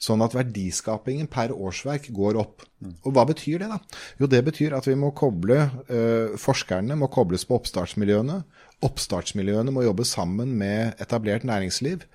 Sånn 0.00 0.22
at 0.24 0.34
verdiskapingen 0.34 1.28
per 1.30 1.52
årsverk 1.52 2.08
går 2.14 2.38
opp. 2.40 2.64
Og 3.04 3.12
hva 3.14 3.26
betyr 3.28 3.60
det, 3.62 3.68
da? 3.70 3.78
Jo, 4.20 4.28
det 4.30 4.40
betyr 4.46 4.78
at 4.78 4.88
vi 4.88 4.96
må 4.98 5.12
koble 5.16 5.58
eh, 5.60 6.38
Forskerne 6.40 6.96
må 6.98 7.10
kobles 7.12 7.44
på 7.46 7.58
oppstartsmiljøene. 7.60 8.40
Oppstartsmiljøene 8.80 9.72
må 9.76 9.82
jobbe 9.84 10.06
sammen 10.08 10.54
med 10.56 10.96
etablert 11.04 11.44
næringsliv. 11.44 12.06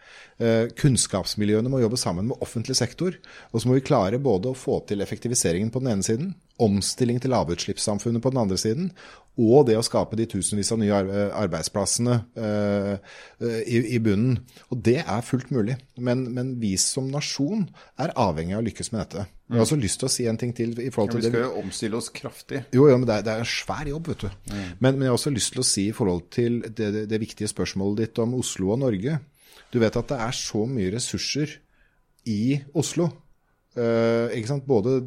Eh, 0.41 0.71
kunnskapsmiljøene 0.79 1.69
må 1.69 1.83
jobbe 1.83 1.99
sammen 2.01 2.31
med 2.31 2.41
offentlig 2.41 2.77
sektor. 2.79 3.13
Og 3.51 3.61
så 3.61 3.69
må 3.69 3.77
vi 3.77 3.83
klare 3.85 4.17
både 4.21 4.49
å 4.49 4.57
få 4.57 4.79
til 4.89 5.05
effektiviseringen 5.05 5.69
på 5.69 5.83
den 5.83 5.91
ene 5.93 6.07
siden, 6.07 6.33
omstilling 6.57 7.21
til 7.21 7.35
lavutslippssamfunnet 7.35 8.23
på 8.23 8.33
den 8.33 8.41
andre 8.41 8.57
siden, 8.57 8.89
og 9.37 9.67
det 9.67 9.77
å 9.77 9.85
skape 9.85 10.17
de 10.17 10.25
tusenvis 10.31 10.71
av 10.71 10.81
nye 10.81 11.03
arbeidsplassene 11.35 12.17
eh, 12.33 12.91
eh, 13.43 13.61
i, 13.67 14.01
bunnen. 14.01 14.39
Og 14.73 14.81
det 14.89 15.01
er 15.03 15.25
fullt 15.27 15.53
mulig. 15.53 15.77
Men, 16.01 16.25
men 16.33 16.55
vi 16.61 16.73
som 16.81 17.11
nasjon 17.13 17.67
er 18.01 18.15
avhengig 18.15 18.57
av 18.57 18.63
å 18.63 18.69
lykkes 18.71 18.93
med 18.95 19.03
dette. 19.05 19.27
Jeg 19.45 19.59
har 19.59 19.61
også 19.67 19.77
lyst 19.77 19.99
til 20.01 20.07
å 20.07 20.09
si 20.09 20.23
en 20.25 20.37
ting 20.41 20.55
til 20.57 20.71
i 20.81 20.89
forhold 20.89 21.11
Ja, 21.11 21.13
til 21.13 21.21
vi 21.21 21.25
det 21.27 21.31
skal 21.33 21.43
jo 21.45 21.59
omstille 21.61 21.97
oss 21.99 22.07
kraftig. 22.09 22.63
jo, 22.73 22.87
jo, 22.89 22.95
men 22.97 23.05
det 23.05 23.15
er, 23.19 23.25
det 23.27 23.33
er 23.35 23.43
en 23.43 23.49
svær 23.51 23.85
jobb, 23.91 24.07
vet 24.09 24.23
du. 24.25 24.29
Men, 24.79 24.95
men 24.95 25.03
jeg 25.05 25.11
har 25.11 25.17
også 25.19 25.33
lyst 25.35 25.51
til 25.53 25.61
å 25.61 25.67
si 25.69 25.83
i 25.89 25.93
forhold 25.93 26.23
til 26.33 26.61
det, 26.65 26.87
det, 26.95 27.03
det 27.11 27.19
viktige 27.21 27.47
spørsmålet 27.51 28.01
ditt 28.07 28.21
om 28.23 28.33
Oslo 28.39 28.71
og 28.73 28.79
Norge. 28.81 29.19
Du 29.71 29.77
vet 29.83 29.95
at 30.01 30.09
det 30.09 30.17
er 30.25 30.33
så 30.39 30.63
mye 30.65 30.89
ressurser 30.95 31.53
i 32.25 32.57
Oslo. 32.73 33.11
Eh? 33.75 34.55
Både 34.65 34.97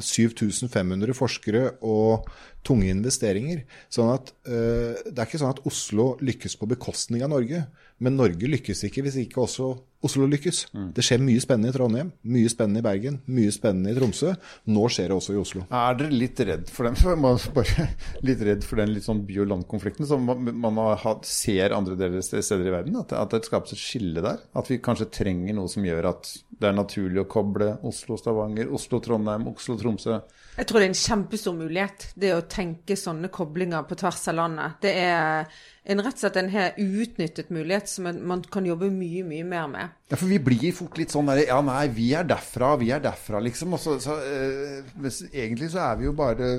7500 0.00 1.14
forskere 1.16 1.64
og 1.84 2.28
tunge 2.64 2.88
investeringer. 2.90 3.64
Sånn 3.92 4.12
at 4.14 4.32
eh, 4.48 5.00
Det 5.04 5.18
er 5.18 5.26
ikke 5.26 5.42
sånn 5.42 5.54
at 5.54 5.64
Oslo 5.68 6.14
lykkes 6.24 6.56
på 6.60 6.68
bekostning 6.70 7.24
av 7.24 7.34
Norge. 7.34 7.66
Men 8.02 8.16
Norge 8.18 8.48
lykkes 8.50 8.86
ikke 8.88 9.04
hvis 9.06 9.20
ikke 9.22 9.44
også 9.44 9.74
Oslo 10.04 10.26
lykkes. 10.28 10.66
Det 10.92 11.00
skjer 11.04 11.22
mye 11.24 11.40
spennende 11.40 11.70
i 11.70 11.74
Trondheim, 11.74 12.10
mye 12.28 12.50
spennende 12.52 12.82
i 12.82 12.84
Bergen, 12.84 13.14
mye 13.32 13.52
spennende 13.54 13.94
i 13.94 13.96
Tromsø. 13.96 14.34
Nå 14.68 14.82
skjer 14.92 15.08
det 15.08 15.16
også 15.16 15.32
i 15.32 15.38
Oslo. 15.40 15.62
Er 15.72 15.96
dere 15.96 16.12
litt 16.12 16.42
redd 16.44 16.68
for 16.72 16.84
den, 16.84 16.98
bare 17.56 17.86
litt 18.26 18.42
redd 18.44 18.66
for 18.68 18.82
den 18.82 18.92
litt 18.92 19.06
sånn 19.06 19.22
by- 19.24 19.40
og 19.46 19.48
landkonflikten 19.54 20.08
som 20.10 20.28
man, 20.28 20.82
hatt, 21.00 21.24
ser 21.28 21.72
andre 21.76 21.96
steder 22.20 22.68
i 22.68 22.74
verden? 22.74 22.98
At, 23.00 23.16
at 23.16 23.32
det 23.32 23.48
skapes 23.48 23.72
et 23.72 23.80
skille 23.80 24.24
der? 24.24 24.44
At 24.52 24.68
vi 24.68 24.82
kanskje 24.84 25.08
trenger 25.22 25.56
noe 25.56 25.72
som 25.72 25.86
gjør 25.86 26.10
at 26.12 26.34
det 26.64 26.70
er 26.70 26.78
naturlig 26.78 27.20
å 27.20 27.28
koble 27.28 27.74
Oslo-Stavanger, 27.84 28.70
Oslo-Trondheim, 28.72 29.44
Oslo-Tromsø? 29.52 30.16
Jeg 30.54 30.68
tror 30.70 30.78
det 30.78 30.86
er 30.86 30.92
en 30.92 31.00
kjempestor 31.00 31.54
mulighet, 31.58 32.04
det 32.20 32.30
å 32.32 32.44
tenke 32.48 32.96
sånne 32.96 33.28
koblinger 33.34 33.84
på 33.88 33.98
tvers 33.98 34.22
av 34.30 34.36
landet. 34.38 34.76
Det 34.84 34.92
er 35.02 35.48
en 35.90 36.00
rett 36.00 36.14
og 36.14 36.22
slett 36.22 36.38
en 36.40 36.52
helt 36.52 36.78
uutnyttet 36.78 37.50
mulighet 37.52 37.90
som 37.90 38.06
man 38.24 38.44
kan 38.54 38.64
jobbe 38.64 38.88
mye, 38.94 39.24
mye 39.26 39.44
mer 39.44 39.66
med. 39.72 39.96
Ja, 40.08 40.16
for 40.16 40.30
vi 40.30 40.38
blir 40.46 40.72
fort 40.76 40.96
litt 41.00 41.12
sånn 41.12 41.28
der 41.28 41.42
Ja, 41.42 41.58
nei, 41.64 41.88
vi 41.92 42.12
er 42.16 42.24
derfra, 42.28 42.74
vi 42.80 42.92
er 42.94 43.02
derfra, 43.04 43.42
liksom. 43.44 43.74
Og 43.74 43.82
så, 43.82 43.98
så, 44.00 44.16
øh, 44.22 45.10
egentlig 45.32 45.72
så 45.74 45.82
er 45.88 46.00
vi 46.00 46.08
jo 46.08 46.14
bare 46.16 46.54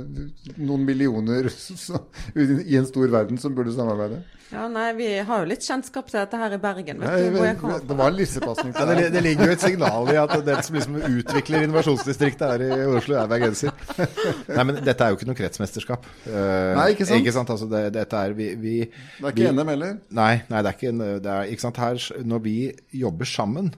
noen 0.60 0.86
millioner 0.86 1.50
så, 1.88 2.04
i 2.36 2.76
en 2.78 2.90
stor 2.90 3.10
verden 3.16 3.42
som 3.42 3.56
burde 3.56 3.74
samarbeide. 3.74 4.22
Ja, 4.52 4.68
nei, 4.70 4.92
vi 4.94 5.06
har 5.26 5.40
jo 5.42 5.48
litt 5.50 5.64
kjennskap 5.66 6.06
til 6.12 6.20
dette 6.20 6.38
her 6.38 6.54
i 6.54 6.60
Bergen, 6.62 7.00
vet 7.02 7.10
Nei, 7.10 7.22
du, 7.26 7.38
hvor 7.38 7.48
jeg 7.48 7.58
kommer 7.60 7.80
det 7.90 7.96
var 7.98 8.12
en 8.12 8.18
lissepasning. 8.20 8.74
Ja, 8.78 8.86
det, 8.92 9.08
det 9.16 9.24
ligger 9.26 9.50
jo 9.50 9.56
et 9.56 9.64
signal 9.66 10.12
i 10.14 10.18
at 10.22 10.34
den 10.46 10.60
som 10.68 10.78
liksom 10.78 11.00
utvikler 11.02 11.66
innovasjonsdistriktet 11.66 12.46
her 12.54 12.64
i 12.68 12.86
Oslo, 13.00 13.18
er 13.24 13.32
bergenser. 13.32 13.74
Nei, 13.98 14.66
men 14.70 14.78
dette 14.86 15.02
er 15.08 15.12
jo 15.16 15.18
ikke 15.20 15.30
noe 15.32 15.40
kretsmesterskap. 15.40 16.06
Eh, 16.30 16.74
Nei, 16.78 16.86
ikke 16.94 17.08
sant? 17.10 17.24
Ikke 17.24 17.34
sant? 17.36 17.54
Altså, 17.56 17.70
det, 17.74 17.82
dette 17.98 18.22
er 18.22 18.36
vi, 18.38 18.52
vi 18.62 18.76
Det 18.86 19.26
er 19.26 19.34
ikke 19.34 19.56
NM 19.58 19.74
heller. 19.74 19.98
Nei, 20.22 20.34
nei, 20.54 20.62
det 20.62 20.72
er 20.72 20.78
ikke, 20.78 20.94
en- 20.94 21.08
det 21.26 21.34
er, 21.40 21.50
ikke 21.56 21.66
sant? 21.66 21.82
Her, 21.82 22.06
når 22.36 22.46
vi 22.46 22.56
jobber 23.02 23.26
sammen, 23.34 23.74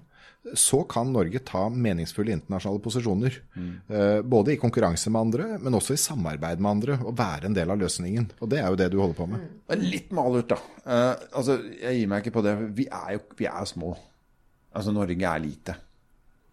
så 0.56 0.82
kan 0.88 1.10
Norge 1.12 1.42
ta 1.44 1.66
meningsfulle 1.70 2.32
internasjonale 2.36 2.84
posisjoner. 2.84 3.40
Mm. 3.58 3.72
både 4.30 4.54
i 4.54 4.60
konkurranse 4.62 5.10
med 5.12 5.22
andre, 5.22 5.48
men 5.60 5.76
også 5.76 5.96
i 5.96 6.02
samarbeid 6.02 6.62
med 6.62 6.72
andre. 6.72 7.00
Og 7.04 7.18
være 7.18 7.50
en 7.50 7.56
del 7.58 7.72
av 7.74 7.80
løsningen. 7.82 8.30
Og 8.40 8.52
det 8.52 8.62
er 8.62 8.70
jo 8.70 8.80
det 8.80 8.92
du 8.94 9.00
holder 9.02 9.18
på 9.18 9.28
med. 9.32 9.48
Litt 9.82 10.14
malurt, 10.16 10.54
da. 10.54 10.60
Uh, 10.86 11.28
altså, 11.38 11.58
jeg 11.82 12.00
gir 12.00 12.08
meg 12.12 12.24
ikke 12.24 12.38
på 12.38 12.46
det. 12.46 12.56
Vi 12.78 12.88
er 12.88 13.18
jo 13.18 13.26
vi 13.38 13.50
er 13.50 13.68
små. 13.68 13.92
Altså, 14.78 14.94
Norge 14.96 15.18
er 15.34 15.44
lite. 15.44 15.76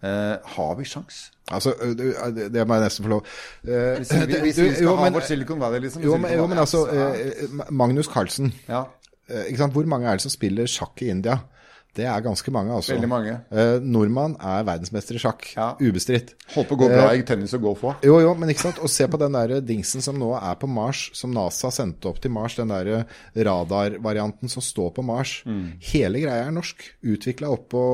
Uh, 0.05 0.37
har 0.57 0.75
vi 0.77 0.85
sjans? 0.85 1.31
Altså, 1.53 1.73
du, 1.97 2.03
det 2.37 2.51
det 2.53 2.65
må 2.69 2.77
jeg 2.77 2.85
nesten 2.85 3.07
få 3.07 3.11
lov 3.15 3.23
uh, 3.25 3.95
Hvis 4.01 4.11
vi, 4.13 4.41
hvis 4.43 4.59
vi 4.59 4.67
skal 4.75 4.85
jo, 4.85 4.97
ha 4.99 5.07
men- 5.07 5.17
vårt 5.17 5.29
Silicon 5.29 5.61
Valley, 5.61 5.81
liksom. 5.87 6.03
Jo, 6.05 6.19
men, 6.21 6.35
jo, 6.37 6.47
men 6.51 6.61
altså, 6.61 6.83
så 6.91 7.07
eh, 7.15 7.73
Magnus 7.73 8.11
Carlsen. 8.13 8.53
Ja, 8.69 8.85
Ikke 9.47 9.63
sant? 9.63 9.73
Hvor 9.73 9.87
mange 9.89 10.09
er 10.11 10.19
det 10.19 10.27
som 10.27 10.33
spiller 10.35 10.69
sjakk 10.69 11.01
i 11.01 11.09
India? 11.13 11.39
Det 11.95 12.07
er 12.11 12.23
ganske 12.25 12.51
mange, 12.55 12.75
altså. 12.75 12.95
veldig 12.97 13.09
mange. 13.11 13.35
Eh, 13.55 13.77
nordmann 13.81 14.35
er 14.43 14.65
verdensmester 14.67 15.15
i 15.15 15.21
sjakk. 15.23 15.47
Ja. 15.55 15.69
Ubestridt. 15.79 16.33
Holdt 16.55 16.71
på 16.71 16.77
å 16.77 16.81
gå 16.83 16.89
bra 16.91 17.07
i 17.15 17.23
tennis 17.27 17.55
og 17.55 17.63
golf 17.69 17.85
òg. 17.87 18.03
Jo, 18.07 18.17
jo, 18.23 18.33
men 18.39 18.51
ikke 18.51 18.65
sant? 18.67 18.81
Og 18.83 18.91
se 18.91 19.07
på 19.11 19.21
den 19.21 19.37
der 19.37 19.61
dingsen 19.63 20.03
som 20.03 20.19
nå 20.19 20.33
er 20.37 20.57
på 20.59 20.67
Mars, 20.71 21.07
som 21.15 21.31
NASA 21.35 21.71
sendte 21.75 22.11
opp 22.11 22.19
til 22.23 22.35
Mars. 22.35 22.57
Den 22.59 22.73
der 22.75 23.07
radarvarianten 23.35 24.51
som 24.51 24.65
står 24.65 24.91
på 24.97 25.05
Mars. 25.07 25.37
Hele 25.93 26.25
greia 26.25 26.49
er 26.49 26.55
norsk. 26.55 26.83
Utvikla 27.15 27.53
oppå, 27.55 27.85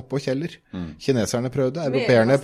oppå 0.00 0.22
Kjeller. 0.22 0.56
Kineserne 1.02 1.52
prøvde, 1.52 1.84
europeerne 1.92 2.38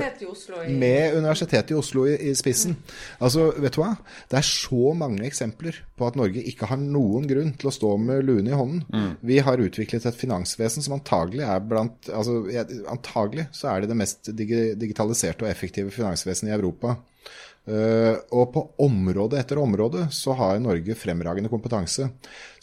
i 0.68 0.76
med 0.78 1.16
Universitetet 1.16 1.72
i 1.72 1.78
Oslo 1.78 2.04
i, 2.08 2.16
i 2.30 2.34
spissen. 2.36 2.76
Altså, 3.24 3.48
vet 3.56 3.76
du 3.76 3.80
hva? 3.82 3.94
Det 4.28 4.40
er 4.42 4.46
så 4.46 4.92
mange 4.98 5.24
eksempler 5.26 5.80
på 5.98 6.08
at 6.08 6.18
Norge 6.18 6.44
ikke 6.52 6.68
har 6.70 6.80
noen 6.80 7.26
grunn 7.30 7.54
til 7.58 7.70
å 7.70 7.74
stå 7.74 7.94
med 8.02 8.26
luen 8.28 8.48
i 8.50 8.56
hånden. 8.56 9.14
Vi 9.24 9.40
har 9.44 9.62
utviklet 9.62 10.06
et 10.08 10.18
finansvesen 10.18 10.84
som 10.84 10.97
antagelig 10.98 11.44
er 11.46 11.64
blant 11.64 12.10
altså, 12.12 12.42
Antagelig 12.90 13.48
så 13.56 13.70
er 13.72 13.82
det 13.82 13.92
det 13.92 13.98
mest 13.98 14.30
digitaliserte 14.36 15.46
og 15.46 15.50
effektive 15.50 15.94
finansvesenet 15.94 16.52
i 16.52 16.58
Europa. 16.58 16.98
Uh, 17.68 18.16
og 18.32 18.46
på 18.54 18.62
område 18.80 19.36
etter 19.36 19.58
område 19.60 20.06
så 20.14 20.32
har 20.38 20.60
Norge 20.62 20.94
fremragende 20.96 21.50
kompetanse. 21.52 22.06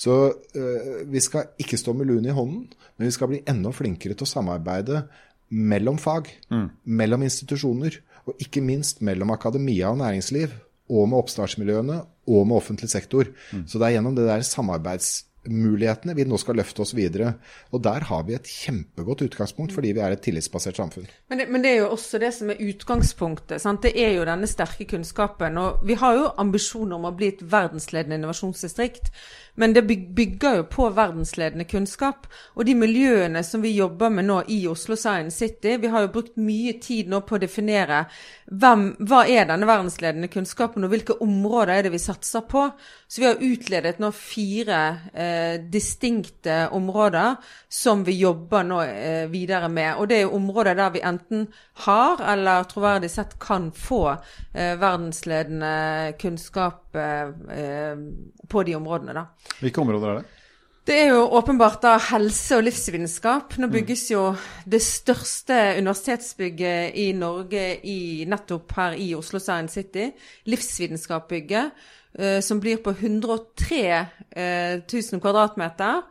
Så 0.02 0.16
uh, 0.34 0.96
vi 1.06 1.22
skal 1.22 1.52
ikke 1.62 1.78
stå 1.78 1.94
med 1.94 2.10
luen 2.10 2.26
i 2.26 2.34
hånden, 2.34 2.66
men 2.98 3.10
vi 3.12 3.14
skal 3.14 3.30
bli 3.30 3.44
enda 3.46 3.74
flinkere 3.76 4.18
til 4.18 4.26
å 4.26 4.32
samarbeide 4.32 5.04
mellom 5.54 6.00
fag, 6.02 6.32
mellom 6.90 7.22
institusjoner, 7.28 8.00
og 8.26 8.42
ikke 8.42 8.64
minst 8.66 9.04
mellom 9.06 9.30
akademia 9.36 9.92
og 9.92 10.00
næringsliv, 10.02 10.56
og 10.90 11.06
med 11.12 11.20
oppstartsmiljøene, 11.20 12.00
og 12.26 12.48
med 12.50 12.58
offentlig 12.58 12.90
sektor. 12.90 13.30
Så 13.70 13.78
det 13.78 13.88
er 13.88 14.00
gjennom 14.00 14.18
det 14.18 14.26
der 14.26 14.42
samarbeidsmulighetene 15.46 16.16
vi 16.16 16.26
nå 16.26 16.38
skal 16.38 16.58
løfte 16.58 16.82
oss 16.82 16.94
videre. 16.94 17.36
Og 17.72 17.82
der 17.84 18.06
har 18.10 18.24
vi 18.26 18.36
et 18.36 18.48
kjempegodt 18.48 19.22
utgangspunkt, 19.22 19.74
fordi 19.74 19.94
vi 19.94 20.00
er 20.00 20.12
et 20.12 20.22
tillitsbasert 20.22 20.78
samfunn. 20.78 21.08
Men 21.30 21.40
det, 21.40 21.50
men 21.50 21.62
det 21.64 21.72
er 21.72 21.80
jo 21.84 21.92
også 21.94 22.20
det 22.20 22.34
som 22.34 22.50
er 22.50 22.62
utgangspunktet. 22.62 23.62
Sant? 23.62 23.84
Det 23.84 23.94
er 23.96 24.16
jo 24.16 24.26
denne 24.26 24.48
sterke 24.48 24.86
kunnskapen. 24.86 25.58
Og 25.58 25.86
vi 25.86 25.96
har 25.96 26.16
jo 26.16 26.30
ambisjoner 26.38 26.96
om 26.98 27.10
å 27.10 27.16
bli 27.16 27.34
et 27.34 27.42
verdensledende 27.42 28.16
innovasjonsdistrikt. 28.20 29.12
Men 29.56 29.74
det 29.74 29.86
bygger 29.88 30.58
jo 30.58 30.64
på 30.68 30.90
verdensledende 30.96 31.64
kunnskap. 31.70 32.28
Og 32.56 32.66
de 32.68 32.76
miljøene 32.76 33.44
som 33.44 33.64
vi 33.64 33.76
jobber 33.78 34.12
med 34.12 34.28
nå 34.28 34.42
i 34.52 34.66
Oslo 34.68 34.98
Science 35.00 35.38
City, 35.40 35.78
vi 35.80 35.92
har 35.92 36.06
jo 36.06 36.12
brukt 36.18 36.36
mye 36.36 36.76
tid 36.84 37.08
nå 37.12 37.22
på 37.24 37.38
å 37.38 37.42
definere 37.42 38.04
hvem, 38.52 38.90
hva 39.08 39.24
er 39.32 39.48
denne 39.48 39.68
verdensledende 39.70 40.30
kunnskapen, 40.32 40.84
og 40.84 40.92
hvilke 40.92 41.16
områder 41.24 41.72
er 41.78 41.88
det 41.88 41.94
vi 41.96 42.04
satser 42.04 42.44
på. 42.52 42.68
Så 43.16 43.22
vi 43.22 43.28
har 43.28 43.38
utledet 43.40 44.00
nå 44.04 44.10
fire 44.12 44.78
eh, 45.16 45.54
distinkte 45.72 46.66
områder 46.76 47.38
som 47.72 48.02
vi 48.04 48.18
jobber 48.20 48.66
nå 48.68 48.82
eh, 48.84 49.30
videre 49.32 49.70
med. 49.72 50.02
Og 50.02 50.10
det 50.12 50.18
er 50.18 50.26
jo 50.26 50.34
områder 50.36 50.76
der 50.76 50.92
vi 50.92 51.04
enten 51.08 51.46
har 51.86 52.20
eller 52.34 52.68
troverdig 52.68 53.08
sett 53.14 53.38
kan 53.40 53.70
få 53.72 54.02
eh, 54.18 54.76
verdensledende 54.82 55.72
kunnskap 56.20 57.00
eh, 57.00 57.32
eh, 57.56 58.04
på 58.52 58.66
de 58.68 58.76
områdene. 58.82 59.16
da. 59.16 59.30
Hvilke 59.64 59.86
områder 59.86 60.12
er 60.12 60.20
det? 60.20 60.44
Det 60.86 61.00
er 61.06 61.16
jo 61.16 61.24
åpenbart 61.40 61.80
da 61.88 61.96
helse- 62.12 62.60
og 62.60 62.68
livsvitenskap. 62.68 63.56
Nå 63.64 63.72
bygges 63.72 64.10
jo 64.12 64.28
det 64.68 64.84
største 64.84 65.80
universitetsbygget 65.80 67.00
i 67.00 67.08
Norge 67.16 67.64
i, 67.80 68.26
nettopp 68.28 68.76
her 68.76 69.00
i 69.00 69.14
Oslo 69.16 69.40
Science 69.40 69.80
City. 69.80 70.12
Livsvitenskapsbygget, 70.52 71.72
som 72.42 72.62
blir 72.64 72.78
på 72.80 72.94
103 72.96 73.82
eh, 74.36 74.80
000 74.88 75.22
kvadratmeter. 75.22 76.02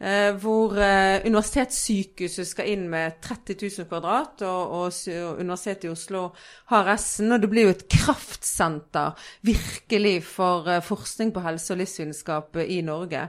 Eh, 0.00 0.34
hvor 0.42 0.74
eh, 0.76 1.22
Universitetssykehuset 1.24 2.48
skal 2.48 2.66
inn 2.72 2.88
med 2.90 3.20
30 3.22 3.54
000 3.62 3.86
kvadrat, 3.88 4.42
og, 4.42 4.90
Universitetet 5.38 5.86
i 5.86 5.92
Oslo 5.92 6.24
har 6.72 6.88
resten. 6.88 7.32
Og 7.32 7.40
det 7.40 7.50
blir 7.50 7.68
jo 7.68 7.74
et 7.76 7.86
kraftsenter, 7.88 9.14
virkelig, 9.46 10.18
for 10.26 10.68
eh, 10.68 10.82
forskning 10.82 11.30
på 11.32 11.44
helse 11.46 11.72
og 11.72 11.80
livsvitenskap 11.80 12.58
eh, 12.60 12.74
i 12.76 12.80
Norge. 12.82 13.28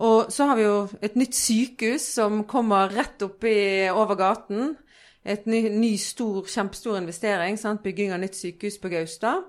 Og 0.00 0.32
så 0.32 0.48
har 0.48 0.56
vi 0.56 0.64
jo 0.64 0.88
et 1.04 1.18
nytt 1.20 1.36
sykehus 1.36 2.06
som 2.16 2.46
kommer 2.48 2.90
rett 2.96 3.20
oppi 3.22 3.52
over 3.92 4.16
gaten. 4.16 4.72
Et 5.22 5.44
ny, 5.46 5.66
ny 5.68 5.92
stor, 6.00 6.46
kjempestor 6.48 6.96
investering. 6.96 7.60
Sant? 7.60 7.84
Bygging 7.84 8.14
av 8.16 8.22
nytt 8.22 8.38
sykehus 8.38 8.80
på 8.80 8.88
Gaustad. 8.88 9.44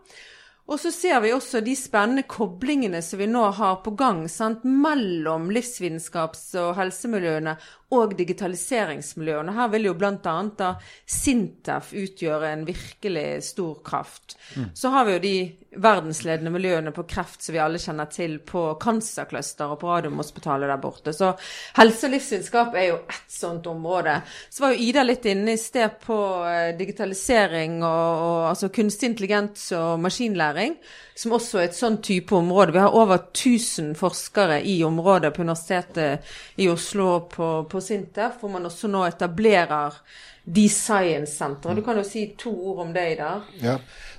Og 0.72 0.80
så 0.80 0.88
ser 0.96 1.20
vi 1.20 1.34
også 1.36 1.60
de 1.66 1.74
spennende 1.76 2.24
koblingene 2.32 3.02
som 3.04 3.20
vi 3.20 3.28
nå 3.28 3.44
har 3.58 3.82
på 3.84 3.92
gang 4.00 4.24
sant? 4.32 4.64
mellom 4.64 5.50
livsvitenskaps- 5.52 6.54
og 6.62 6.78
helsemiljøene 6.78 7.58
og 7.92 8.16
digitaliseringsmiljøene. 8.18 9.56
Her 9.56 9.72
vil 9.74 9.90
jo 9.90 9.96
bl.a. 10.00 10.36
da 10.58 10.74
Sintef 11.06 11.92
utgjøre 11.98 12.54
en 12.54 12.64
virkelig 12.68 13.28
stor 13.52 13.82
kraft. 13.86 14.38
Så 14.74 14.90
har 14.90 15.06
vi 15.06 15.18
jo 15.18 15.24
de 15.24 15.36
verdensledende 15.72 16.52
miljøene 16.52 16.92
på 16.92 17.06
kreft 17.08 17.46
som 17.46 17.56
vi 17.56 17.62
alle 17.64 17.80
kjenner 17.80 18.10
til 18.12 18.38
på 18.44 18.64
Cancercluster 18.82 19.72
og 19.72 19.80
på 19.80 19.92
Radiumhospitalet 19.92 20.68
der 20.68 20.82
borte. 20.84 21.14
Så 21.16 21.32
helse 21.78 22.08
og 22.08 22.16
livsvitenskap 22.16 22.76
er 22.76 22.88
jo 22.90 22.98
ett 23.06 23.32
sånt 23.32 23.68
område. 23.72 24.18
Så 24.50 24.66
var 24.66 24.74
jo 24.74 24.90
Ida 24.90 25.06
litt 25.08 25.26
inne 25.32 25.56
i 25.56 25.62
sted 25.62 25.96
på 26.04 26.18
eh, 26.48 26.74
digitalisering 26.80 27.80
og, 27.80 28.26
og 28.26 28.50
altså 28.50 28.72
kunstig 28.74 29.14
intelligens 29.14 29.70
og 29.78 30.02
maskinlæring, 30.04 30.76
som 31.16 31.38
også 31.38 31.62
er 31.62 31.70
et 31.70 31.78
sånn 31.78 32.02
type 32.04 32.36
område. 32.36 32.76
Vi 32.76 32.84
har 32.84 32.98
over 32.98 33.24
1000 33.30 33.94
forskere 34.00 34.60
i 34.68 34.82
området 34.84 35.32
på 35.36 35.46
Universitetet 35.46 36.28
i 36.60 36.68
Oslo 36.72 37.08
og 37.16 37.30
på, 37.32 37.50
på 37.82 37.88
Sintef, 37.88 38.38
hvor 38.42 38.54
man 38.54 38.70
også 38.70 38.90
nå 38.92 39.02
etablerer 39.10 39.98
de 40.42 40.64
science-sentre. 40.70 41.76
Du 41.78 41.84
kan 41.86 42.00
jo 42.00 42.06
si 42.06 42.32
to 42.40 42.52
ord 42.72 42.86
om 42.88 42.94
det, 42.96 43.04
Ida. 43.14 43.30
Ja, 43.62 43.76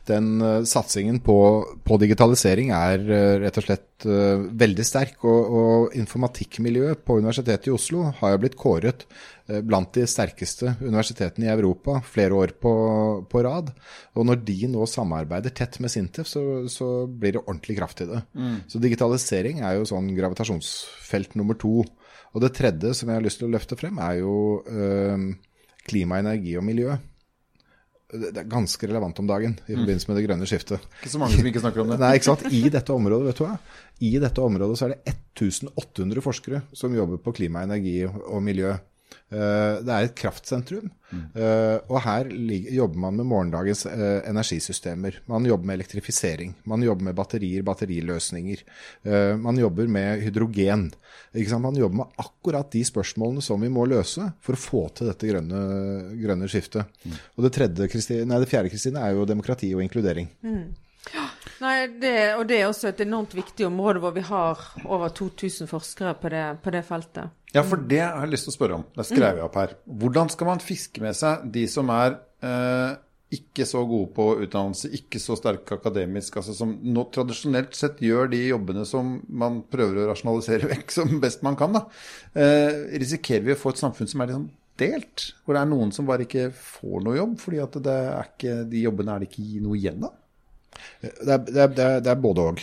den 0.07 0.37
uh, 0.43 0.63
satsingen 0.69 1.19
på, 1.25 1.37
på 1.83 1.99
digitalisering 1.99 2.71
er 2.75 3.03
uh, 3.03 3.41
rett 3.43 3.59
og 3.59 3.67
slett 3.67 4.07
uh, 4.07 4.45
veldig 4.63 4.87
sterk. 4.87 5.17
Og, 5.27 5.57
og 5.59 5.97
informatikkmiljøet 5.99 7.03
på 7.03 7.19
Universitetet 7.19 7.67
i 7.71 7.75
Oslo 7.75 8.07
har 8.21 8.35
jo 8.35 8.43
blitt 8.45 8.59
kåret 8.59 9.07
blant 9.67 9.91
de 9.93 10.05
sterkeste 10.07 10.71
universitetene 10.81 11.49
i 11.49 11.51
Europa 11.51 11.97
flere 12.07 12.37
år 12.39 12.53
på, 12.63 12.71
på 13.29 13.41
rad. 13.43 13.73
Og 14.15 14.29
når 14.29 14.39
de 14.47 14.55
nå 14.71 14.87
samarbeider 14.89 15.53
tett 15.53 15.81
med 15.83 15.91
Sintef, 15.93 16.31
så, 16.31 16.43
så 16.71 16.93
blir 17.11 17.35
det 17.35 17.43
ordentlig 17.43 17.75
kraft 17.81 18.05
i 18.05 18.07
det. 18.09 18.23
Så 18.71 18.81
digitalisering 18.81 19.61
er 19.67 19.81
jo 19.81 19.89
sånn 19.91 20.13
gravitasjonsfelt 20.15 21.35
nummer 21.37 21.59
to. 21.59 21.83
Og 22.33 22.45
det 22.45 22.55
tredje 22.57 22.95
som 22.97 23.11
jeg 23.11 23.19
har 23.19 23.25
lyst 23.25 23.41
til 23.43 23.49
å 23.49 23.53
løfte 23.53 23.77
frem, 23.79 23.99
er 24.01 24.21
jo 24.23 24.35
eh, 24.69 25.25
klima, 25.89 26.21
energi 26.23 26.55
og 26.59 26.65
miljø. 26.67 26.95
Det 28.13 28.37
er 28.37 28.49
ganske 28.49 28.89
relevant 28.89 29.23
om 29.23 29.29
dagen 29.29 29.55
i 29.65 29.73
forbindelse 29.73 30.11
med 30.11 30.19
det 30.19 30.25
grønne 30.27 30.49
skiftet. 30.49 30.85
Ikke 31.01 31.13
så 31.15 31.21
mange 31.21 31.39
som 31.39 31.47
ikke 31.49 31.63
snakker 31.63 31.85
om 31.85 31.93
det. 31.93 31.99
Nei, 32.03 32.15
ikke 32.19 32.29
sant? 32.29 32.45
I 32.53 32.63
dette 32.73 32.93
området, 32.93 33.31
vet 33.31 33.41
du 33.41 33.45
hva? 33.47 33.55
I 34.05 34.13
dette 34.21 34.45
området 34.45 34.79
så 34.79 34.89
er 34.89 34.95
det 34.95 35.15
1800 35.41 36.25
forskere 36.25 36.61
som 36.77 36.97
jobber 36.97 37.23
på 37.25 37.33
klima, 37.39 37.65
energi 37.65 38.03
og 38.05 38.43
miljø. 38.45 38.75
Eh, 39.33 39.81
Det 39.83 39.89
er 39.93 40.05
et 40.09 40.15
kraftsentrum, 40.15 40.91
Mm. 41.13 41.27
og 41.91 41.99
her 42.01 42.25
jobber 42.73 42.97
man 42.97 43.17
med 43.17 43.27
morgendagens 43.27 43.85
eh, 43.85 44.23
energisystemer. 44.31 45.19
Man 45.29 45.45
jobber 45.45 45.67
med 45.67 45.79
elektrifisering, 45.81 46.55
man 46.65 46.81
jobber 46.83 47.05
med 47.05 47.15
batterier, 47.15 47.63
batteriløsninger. 47.63 48.63
Man 49.37 49.57
jobber 49.61 49.87
med 49.89 50.23
hydrogen. 50.23 50.87
Man 51.61 51.77
jobber 51.77 51.97
med 51.97 52.07
akkurat 52.19 52.71
de 52.71 52.81
spørsmålene 52.85 53.43
som 53.43 53.61
vi 53.61 53.69
må 53.69 53.85
løse 53.87 54.33
for 54.41 54.57
å 54.57 54.63
få 54.63 54.95
til 54.95 55.07
dette 55.11 55.29
grønne, 55.29 56.17
grønne 56.17 56.49
skiftet. 56.49 56.87
Og 57.37 57.45
det, 57.45 57.53
tredje, 57.53 58.25
nei, 58.25 58.41
det 58.41 58.49
fjerde 58.49 58.71
Kristine, 58.73 59.05
er 59.05 59.13
jo 59.13 59.27
demokrati 59.29 59.75
og 59.75 59.83
inkludering. 59.85 60.29
Nei, 61.63 61.87
det, 62.01 62.17
og 62.39 62.47
det 62.49 62.57
er 62.61 62.71
også 62.71 62.89
et 62.89 63.01
enormt 63.05 63.35
viktig 63.37 63.67
område 63.69 64.01
hvor 64.03 64.15
vi 64.17 64.25
har 64.27 64.59
over 64.87 65.13
2000 65.15 65.69
forskere 65.71 66.15
på 66.19 66.31
det, 66.33 66.47
på 66.63 66.73
det 66.75 66.83
feltet. 66.89 67.31
Ja, 67.53 67.63
for 67.69 67.81
det 67.89 68.01
har 68.01 68.23
jeg 68.25 68.33
lyst 68.33 68.49
til 68.49 68.55
å 68.55 68.57
spørre 68.57 68.77
om. 68.81 68.85
Det 68.97 69.05
skrev 69.05 69.39
jeg 69.39 69.45
opp 69.45 69.57
her. 69.61 69.75
Hvordan 69.85 70.31
skal 70.33 70.49
man 70.49 70.63
fiske 70.65 71.03
med 71.05 71.17
seg 71.17 71.43
de 71.53 71.67
som 71.69 71.91
er 71.93 72.17
eh, 72.41 72.95
ikke 73.33 73.67
så 73.69 73.83
gode 73.89 74.11
på 74.17 74.27
utdannelse, 74.45 74.91
ikke 74.97 75.21
så 75.21 75.37
sterke 75.39 75.77
akademisk, 75.79 76.37
altså 76.41 76.55
som 76.57 76.75
nå 76.85 77.05
tradisjonelt 77.15 77.77
sett 77.77 78.01
gjør 78.05 78.31
de 78.33 78.43
jobbene 78.51 78.85
som 78.89 79.15
man 79.29 79.63
prøver 79.73 80.03
å 80.03 80.09
rasjonalisere 80.11 80.69
vekk 80.75 80.97
som 80.97 81.15
best 81.23 81.45
man 81.47 81.57
kan, 81.61 81.77
da. 81.77 81.87
Eh, 82.33 82.97
risikerer 83.03 83.47
vi 83.51 83.57
å 83.57 83.61
få 83.61 83.73
et 83.73 83.85
samfunn 83.85 84.11
som 84.11 84.25
er 84.25 84.35
sånn 84.37 84.51
delt? 84.81 85.29
Hvor 85.45 85.57
det 85.57 85.63
er 85.63 85.71
noen 85.71 85.93
som 85.95 86.09
bare 86.09 86.27
ikke 86.27 86.49
får 86.57 87.07
noe 87.07 87.19
jobb, 87.19 87.39
fordi 87.41 87.63
at 87.63 87.79
det 87.85 88.01
ikke, 88.25 88.59
de 88.73 88.85
jobbene 88.87 89.15
er 89.15 89.23
det 89.23 89.31
ikke 89.31 89.65
noe 89.65 89.81
igjen 89.81 90.09
av? 90.09 90.19
Det 91.03 91.13
er, 91.29 91.41
det 91.45 91.67
det 91.77 91.85
er, 91.85 92.05
det 92.05 92.13
er 92.13 92.21
både 92.21 92.45
og. 92.49 92.63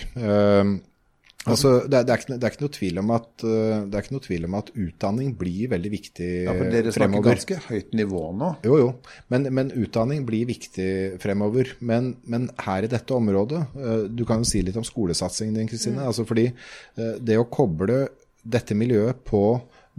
Altså, 1.54 1.72
det, 1.86 1.98
er, 2.00 2.04
det, 2.08 2.14
er 2.16 2.22
ikke, 2.24 2.36
det 2.40 2.48
er 2.48 2.54
ikke 2.56 2.64
noe 2.66 2.74
tvil 2.78 3.00
om 3.02 3.12
at 3.16 3.44
eh, 3.46 3.76
det 3.90 3.98
er 4.00 4.06
ikke 4.06 4.16
noe 4.16 4.26
tvil 4.26 4.48
om 4.50 4.58
at 4.60 4.72
utdanning 4.86 5.32
blir 5.40 5.72
veldig 5.74 5.92
viktig 5.94 6.30
fremover. 6.30 6.50
Ja, 6.50 6.56
for 6.60 6.74
dere 6.76 6.94
snakker 6.94 7.00
fremover. 7.00 7.30
ganske 7.30 7.60
høyt 7.70 7.94
nivå 8.00 8.24
nå. 8.40 8.50
Jo, 8.70 8.78
jo. 8.84 8.90
Men, 9.34 9.48
men 9.60 9.72
utdanning 9.76 10.26
blir 10.28 10.50
viktig 10.50 10.90
fremover. 11.24 11.74
Men, 11.80 12.12
men 12.30 12.50
her 12.66 12.88
i 12.88 12.92
dette 12.92 13.16
området 13.18 13.62
eh, 13.78 14.04
Du 14.14 14.26
kan 14.30 14.44
jo 14.44 14.50
si 14.52 14.62
litt 14.66 14.78
om 14.80 14.88
skolesatsingen 14.88 15.58
din, 15.60 15.70
Kristine. 15.72 16.06
Altså 16.06 16.26
fordi 16.30 16.48
eh, 16.50 17.16
det 17.20 17.38
å 17.42 17.48
koble 17.50 18.06
dette 18.44 18.76
miljøet 18.78 19.20
på 19.28 19.44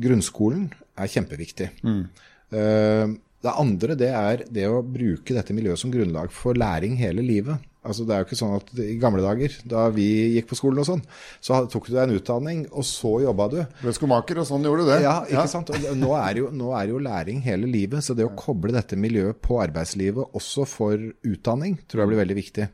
grunnskolen 0.00 0.70
er 1.00 1.10
kjempeviktig. 1.12 1.70
Eh, 1.86 3.08
Det 3.40 3.52
andre 3.56 3.94
det 3.96 4.08
er 4.12 4.42
det 4.52 4.66
å 4.68 4.82
bruke 4.84 5.32
dette 5.32 5.54
miljøet 5.56 5.80
som 5.80 5.92
grunnlag 5.92 6.28
for 6.34 6.52
læring 6.60 6.98
hele 7.00 7.22
livet. 7.24 7.56
Altså 7.80 8.04
Det 8.04 8.12
er 8.12 8.20
jo 8.20 8.26
ikke 8.28 8.36
sånn 8.36 8.56
at 8.58 8.70
I 8.84 8.96
gamle 9.00 9.22
dager, 9.24 9.54
da 9.64 9.86
vi 9.94 10.06
gikk 10.34 10.50
på 10.50 10.58
skolen 10.58 10.82
og 10.82 10.88
sånn, 10.88 11.02
så 11.40 11.62
tok 11.72 11.88
du 11.88 11.94
deg 11.94 12.02
en 12.02 12.18
utdanning, 12.18 12.64
og 12.76 12.84
så 12.84 13.14
jobba 13.24 13.46
du. 13.52 13.58
Ble 13.80 13.94
skomaker, 13.96 14.42
og 14.42 14.48
sånn 14.50 14.66
gjorde 14.68 14.84
du 14.84 14.90
det. 14.92 14.98
Ja, 15.06 15.14
ikke 15.24 15.46
sant? 15.48 15.72
Og 15.72 15.96
nå 15.96 16.10
er, 16.18 16.42
jo, 16.42 16.50
nå 16.52 16.74
er 16.76 16.92
jo 16.92 17.00
læring 17.00 17.40
hele 17.46 17.70
livet, 17.70 18.04
så 18.04 18.16
det 18.18 18.26
å 18.28 18.34
koble 18.36 18.74
dette 18.76 18.98
miljøet 19.00 19.40
på 19.44 19.62
arbeidslivet 19.64 20.36
også 20.36 20.66
for 20.68 21.08
utdanning, 21.24 21.78
tror 21.88 22.04
jeg 22.04 22.12
blir 22.12 22.20
veldig 22.20 22.38
viktig. 22.42 22.68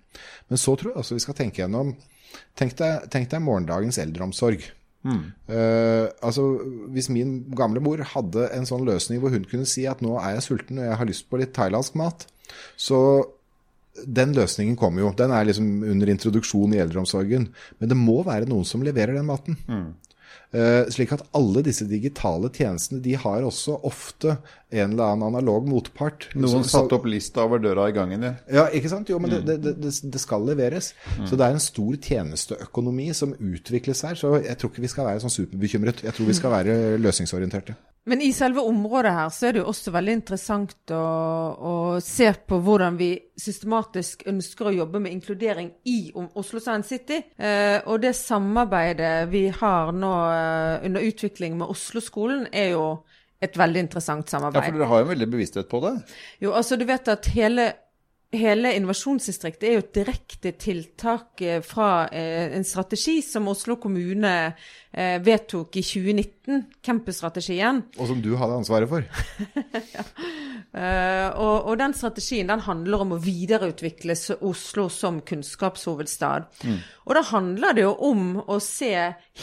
Men 0.50 0.62
så 0.62 0.74
tror 0.74 0.92
jeg 0.92 1.04
også 1.04 1.18
vi 1.20 1.26
skal 1.28 1.38
tenke 1.44 1.62
gjennom 1.62 1.94
Tenk 2.58 2.74
deg, 2.76 3.06
tenk 3.08 3.30
deg 3.32 3.40
morgendagens 3.40 3.96
eldreomsorg. 4.02 4.64
Eh, 5.46 6.08
altså, 6.26 6.42
hvis 6.92 7.08
min 7.14 7.36
gamle 7.56 7.80
mor 7.80 8.02
hadde 8.10 8.48
en 8.56 8.66
sånn 8.68 8.84
løsning 8.84 9.22
hvor 9.22 9.32
hun 9.32 9.46
kunne 9.48 9.68
si 9.68 9.86
at 9.88 10.02
nå 10.04 10.16
er 10.18 10.36
jeg 10.36 10.46
sulten 10.48 10.80
og 10.82 10.88
jeg 10.88 10.98
har 11.00 11.08
lyst 11.08 11.28
på 11.30 11.40
litt 11.40 11.54
thailandsk 11.56 11.96
mat, 12.00 12.26
så 12.76 12.98
den 14.04 14.34
løsningen 14.36 14.76
kommer 14.78 15.04
jo. 15.04 15.12
Den 15.16 15.32
er 15.34 15.46
liksom 15.48 15.68
under 15.86 16.10
introduksjon 16.12 16.74
i 16.76 16.82
eldreomsorgen. 16.82 17.48
Men 17.78 17.92
det 17.92 17.98
må 17.98 18.20
være 18.26 18.48
noen 18.50 18.66
som 18.68 18.84
leverer 18.84 19.16
den 19.16 19.28
maten. 19.28 19.56
Eh, 20.54 20.84
slik 20.94 21.10
at 21.16 21.24
alle 21.36 21.62
disse 21.66 21.88
digitale 21.90 22.52
tjenestene 22.54 23.02
de 23.02 23.16
har 23.18 23.42
også 23.42 23.80
ofte 23.88 24.36
en 24.70 24.92
eller 24.92 25.12
annen 25.12 25.28
analog 25.28 25.68
motpart. 25.68 26.28
Noen 26.34 26.64
satte 26.66 26.96
opp 26.98 27.06
lista 27.06 27.44
over 27.46 27.62
døra 27.62 27.88
i 27.90 27.94
gangen, 27.94 28.24
ja. 28.26 28.32
ja, 28.50 28.64
ikke 28.74 28.90
sant? 28.90 29.10
Jo, 29.12 29.20
men 29.22 29.36
det, 29.36 29.58
det, 29.62 29.76
det, 29.78 29.92
det 30.02 30.22
skal 30.22 30.46
leveres. 30.48 30.92
Så 31.24 31.38
det 31.38 31.46
er 31.46 31.54
en 31.54 31.62
stor 31.62 31.98
tjenesteøkonomi 32.02 33.12
som 33.14 33.34
utvikles 33.36 34.02
her. 34.08 34.18
Så 34.18 34.36
jeg 34.42 34.58
tror 34.58 34.72
ikke 34.72 34.86
vi 34.86 34.90
skal 34.90 35.10
være 35.10 35.22
sånn 35.22 35.36
superbekymret. 35.36 36.02
Jeg 36.06 36.16
tror 36.16 36.32
vi 36.32 36.40
skal 36.40 36.56
være 36.58 36.80
løsningsorienterte. 36.98 37.76
Men 38.06 38.20
i 38.22 38.28
selve 38.30 38.62
området 38.62 39.10
her 39.16 39.30
så 39.34 39.48
er 39.48 39.54
det 39.54 39.60
jo 39.64 39.70
også 39.72 39.90
veldig 39.90 40.12
interessant 40.14 40.92
å, 40.94 41.06
å 41.58 41.72
se 42.02 42.28
på 42.46 42.60
hvordan 42.62 42.98
vi 43.00 43.08
systematisk 43.34 44.22
ønsker 44.30 44.68
å 44.70 44.74
jobbe 44.76 45.00
med 45.02 45.16
inkludering 45.16 45.72
i 45.90 46.12
Oslo 46.14 46.62
Science 46.62 46.92
City. 46.94 47.18
Eh, 47.34 47.80
og 47.82 48.04
det 48.04 48.14
samarbeidet 48.14 49.26
vi 49.32 49.48
har 49.50 49.90
nå 49.90 50.12
eh, 50.30 50.86
under 50.86 51.08
utvikling 51.08 51.58
med 51.58 51.74
Oslo-skolen, 51.74 52.46
er 52.54 52.76
jo 52.76 52.86
et 53.42 53.58
veldig 53.58 53.82
interessant 53.84 54.30
samarbeid. 54.30 54.62
Ja, 54.62 54.70
for 54.70 54.78
dere 54.78 54.90
har 54.90 55.02
jo 55.02 55.06
en 55.06 55.12
veldig 55.14 55.28
bevissthet 55.32 55.68
på 55.68 55.82
det. 55.84 55.96
Jo, 56.44 56.54
altså 56.56 56.78
du 56.80 56.86
vet 56.88 57.10
at 57.12 57.28
hele 57.34 57.72
hele 58.34 58.72
innovasjonsdistriktet 58.76 59.68
er 59.68 59.76
jo 59.76 59.82
et 59.84 59.94
direkte 59.94 60.52
tiltak 60.58 61.42
eh, 61.44 61.60
fra 61.64 62.06
eh, 62.10 62.56
en 62.56 62.66
strategi 62.66 63.20
som 63.24 63.48
Oslo 63.50 63.78
kommune 63.82 64.32
eh, 64.92 65.16
vedtok 65.24 65.78
i 65.78 65.84
2019, 65.86 66.35
campusstrategien. 66.82 67.82
Og 67.98 68.10
som 68.10 68.20
du 68.22 68.32
hadde 68.38 68.60
ansvaret 68.60 68.90
for. 68.90 69.06
ja. 69.96 70.04
Uh, 70.76 71.30
og, 71.40 71.70
og, 71.70 71.74
den 71.80 71.94
strategien 71.96 72.50
den 72.50 72.60
handler 72.66 73.00
om 73.04 73.14
å 73.16 73.20
videreutvikle 73.22 74.12
Oslo 74.44 74.90
som 74.92 75.22
kunnskapshovedstad. 75.24 76.50
Mm. 76.68 76.80
Og 77.06 77.14
da 77.16 77.22
handler 77.30 77.76
det 77.76 77.84
jo 77.86 77.92
om 78.08 78.24
å 78.44 78.58
se 78.60 78.92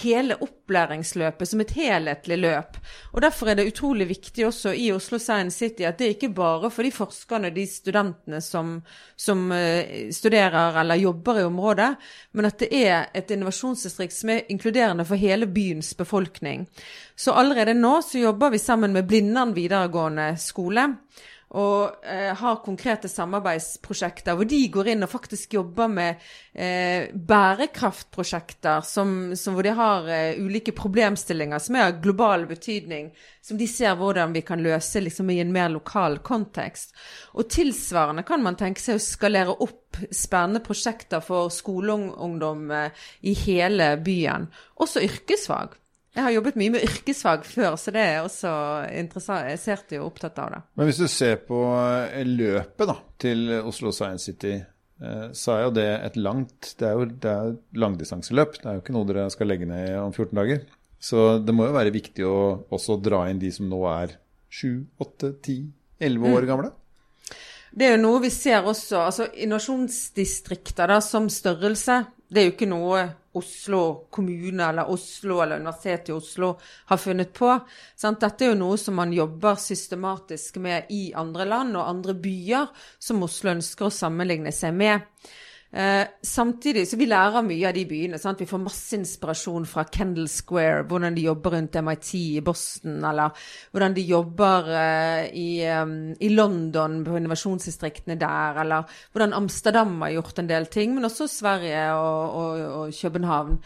hele 0.04 0.38
opplæringsløpet 0.44 1.50
som 1.50 1.63
et 1.63 1.74
helhetlig 1.78 2.38
løp. 2.38 2.78
Og 3.16 3.24
derfor 3.26 3.50
er 3.50 3.58
det 3.58 3.66
utrolig 3.72 4.10
viktig 4.12 4.46
også 4.50 4.76
i 4.78 4.92
Oslo 4.94 5.18
Science 5.22 5.58
City 5.58 5.88
at 5.89 5.98
det 6.02 6.12
ikke 6.16 6.34
bare 6.36 6.70
for 6.74 6.86
de 6.86 6.94
forskerne 6.94 7.50
og 7.50 7.58
de 7.58 7.66
studentene 7.72 8.42
som, 8.44 8.76
som 9.18 9.48
uh, 9.50 10.12
studerer 10.13 10.80
eller 10.84 11.02
jobber 11.02 11.42
i 11.42 11.48
området, 11.48 11.89
men 12.38 12.50
at 12.52 12.62
det 12.62 12.70
er 12.84 13.10
et 13.16 13.34
innovasjonsdistrikt 13.34 14.16
som 14.20 14.36
er 14.36 14.46
inkluderende 14.54 15.08
for 15.08 15.18
hele 15.18 15.50
byens 15.50 15.96
befolkning. 15.98 16.68
Så 17.16 17.36
allerede 17.38 17.76
nå 17.78 18.00
så 18.06 18.22
jobber 18.24 18.54
vi 18.54 18.62
sammen 18.62 18.94
med 18.96 19.08
Blindern 19.10 19.54
videregående 19.56 20.34
skole 20.42 20.90
og 21.54 22.06
eh, 22.10 22.32
har 22.34 22.62
konkrete 22.66 23.10
samarbeidsprosjekter 23.10 24.34
hvor 24.38 24.48
de 24.50 24.60
går 24.74 24.88
inn 24.94 25.06
og 25.06 25.12
faktisk 25.12 25.54
jobber 25.54 25.92
med 25.92 26.24
eh, 26.54 27.12
bærekraftprosjekter 27.14 28.82
som, 28.88 29.36
som 29.38 29.54
hvor 29.54 29.68
de 29.68 29.76
har 29.78 30.10
eh, 30.10 30.40
ulike 30.42 30.74
problemstillinger 30.74 31.62
som 31.62 31.78
er 31.78 31.92
av 31.92 32.00
global 32.02 32.48
betydning, 32.50 33.12
som 33.46 33.60
de 33.62 33.68
ser 33.70 33.94
hvordan 34.00 34.34
vi 34.34 34.42
kan 34.48 34.66
løse 34.66 35.04
liksom, 35.06 35.30
i 35.30 35.44
en 35.44 35.54
mer 35.54 35.70
lokal 35.76 36.18
kontekst. 36.26 36.98
Og 37.38 37.46
tilsvarende 37.54 38.26
kan 38.26 38.42
man 38.42 38.58
tenke 38.58 38.82
seg 38.82 38.98
å 38.98 39.06
skalere 39.06 39.54
opp 39.54 40.02
spennende 40.10 40.64
prosjekter 40.66 41.22
for 41.22 41.54
skoleungdom 41.54 42.66
eh, 42.74 43.08
i 43.30 43.38
hele 43.46 43.94
byen, 44.02 44.50
også 44.82 45.06
yrkesfag. 45.06 45.78
Jeg 46.13 46.28
har 46.28 46.36
jobbet 46.36 46.58
mye 46.62 46.73
med 46.76 46.84
yrkesfag 46.86 47.45
før, 47.47 47.73
så 47.80 47.93
det 47.95 48.04
er 48.06 48.19
også 48.21 48.52
interessert 48.99 49.95
og 49.97 50.12
opptatt 50.12 50.38
av 50.43 50.52
det. 50.54 50.60
Men 50.78 50.89
hvis 50.89 51.02
du 51.02 51.08
ser 51.10 51.39
på 51.47 51.63
eh, 51.73 52.21
løpet 52.28 52.89
da, 52.89 52.99
til 53.23 53.49
Oslo 53.63 53.89
Science 53.95 54.30
City, 54.30 54.60
eh, 54.60 55.26
så 55.34 55.56
er 55.56 55.63
jo 55.65 55.73
det 55.80 55.88
et 55.95 56.19
langt 56.21 56.76
Det 56.78 56.89
er 56.89 56.99
jo 56.99 57.08
det 57.10 57.34
er 57.34 57.56
langdistanseløp. 57.82 58.60
Det 58.62 58.69
er 58.69 58.78
jo 58.78 58.84
ikke 58.84 58.95
noe 58.97 59.10
dere 59.10 59.26
skal 59.34 59.49
legge 59.49 59.69
ned 59.69 59.97
om 60.04 60.13
14 60.13 60.38
dager. 60.38 60.62
Så 61.04 61.26
det 61.43 61.56
må 61.58 61.65
jo 61.67 61.76
være 61.76 61.95
viktig 61.95 62.30
å 62.30 62.38
også 62.71 62.99
dra 63.04 63.26
inn 63.32 63.41
de 63.41 63.49
som 63.52 63.65
nå 63.71 63.82
er 63.91 64.13
7, 64.54 64.86
8, 65.02 65.34
10, 65.41 65.60
11 65.99 66.30
år 66.30 66.45
mm. 66.45 66.49
gamle. 66.52 66.71
Det 67.74 67.88
er 67.88 67.96
jo 67.96 68.04
noe 68.04 68.22
vi 68.22 68.30
ser 68.30 68.66
også. 68.70 69.00
altså 69.02 69.28
Innovasjonsdistrikter 69.34 70.92
da, 70.94 71.00
som 71.02 71.30
størrelse, 71.30 72.04
det 72.30 72.42
er 72.42 72.48
jo 72.48 72.54
ikke 72.54 72.70
noe 72.70 73.04
Oslo 73.34 73.80
kommune 74.14 74.66
eller 74.68 74.90
Oslo 74.94 75.40
eller 75.42 75.58
Universitetet 75.62 76.12
i 76.12 76.14
Oslo 76.14 76.52
har 76.92 77.00
funnet 77.02 77.32
på. 77.34 77.50
Sant? 77.98 78.22
Dette 78.22 78.46
er 78.46 78.52
jo 78.54 78.60
noe 78.60 78.78
som 78.78 78.98
man 78.98 79.14
jobber 79.14 79.58
systematisk 79.62 80.60
med 80.62 80.92
i 80.94 81.08
andre 81.18 81.48
land 81.50 81.74
og 81.78 81.90
andre 81.90 82.14
byer 82.14 82.70
som 83.02 83.26
Oslo 83.26 83.56
ønsker 83.56 83.90
å 83.90 83.96
sammenligne 83.96 84.54
seg 84.54 84.78
med. 84.78 85.02
Eh, 85.74 86.08
samtidig 86.22 86.84
så 86.86 86.98
vi 87.00 87.08
lærer 87.10 87.42
mye 87.42 87.66
av 87.66 87.74
de 87.74 87.84
byene. 87.90 88.20
Sant? 88.22 88.44
Vi 88.44 88.50
får 88.50 88.62
masse 88.62 88.98
inspirasjon 88.98 89.66
fra 89.66 89.88
Kendal 89.90 90.28
Square, 90.30 90.84
hvordan 90.90 91.16
de 91.16 91.24
jobber 91.26 91.56
rundt 91.56 91.80
MIT 91.82 92.10
i 92.20 92.44
Boston, 92.46 93.00
eller 93.10 93.48
hvordan 93.72 93.96
de 93.96 94.04
jobber 94.06 94.70
eh, 94.70 95.32
i, 95.34 95.48
um, 95.74 95.96
i, 96.14 96.30
London 96.30 97.00
på 97.08 97.18
innovasjonsdistriktene 97.18 98.20
der, 98.22 98.62
eller 98.62 99.00
hvordan 99.12 99.34
Amsterdam 99.34 99.98
har 100.06 100.14
gjort 100.20 100.44
en 100.44 100.52
del 100.54 100.70
ting, 100.70 100.94
men 100.94 101.10
også 101.10 101.28
Sverige 101.28 101.88
og, 101.94 102.38
og, 102.44 102.62
og 102.84 102.94
København. 103.02 103.58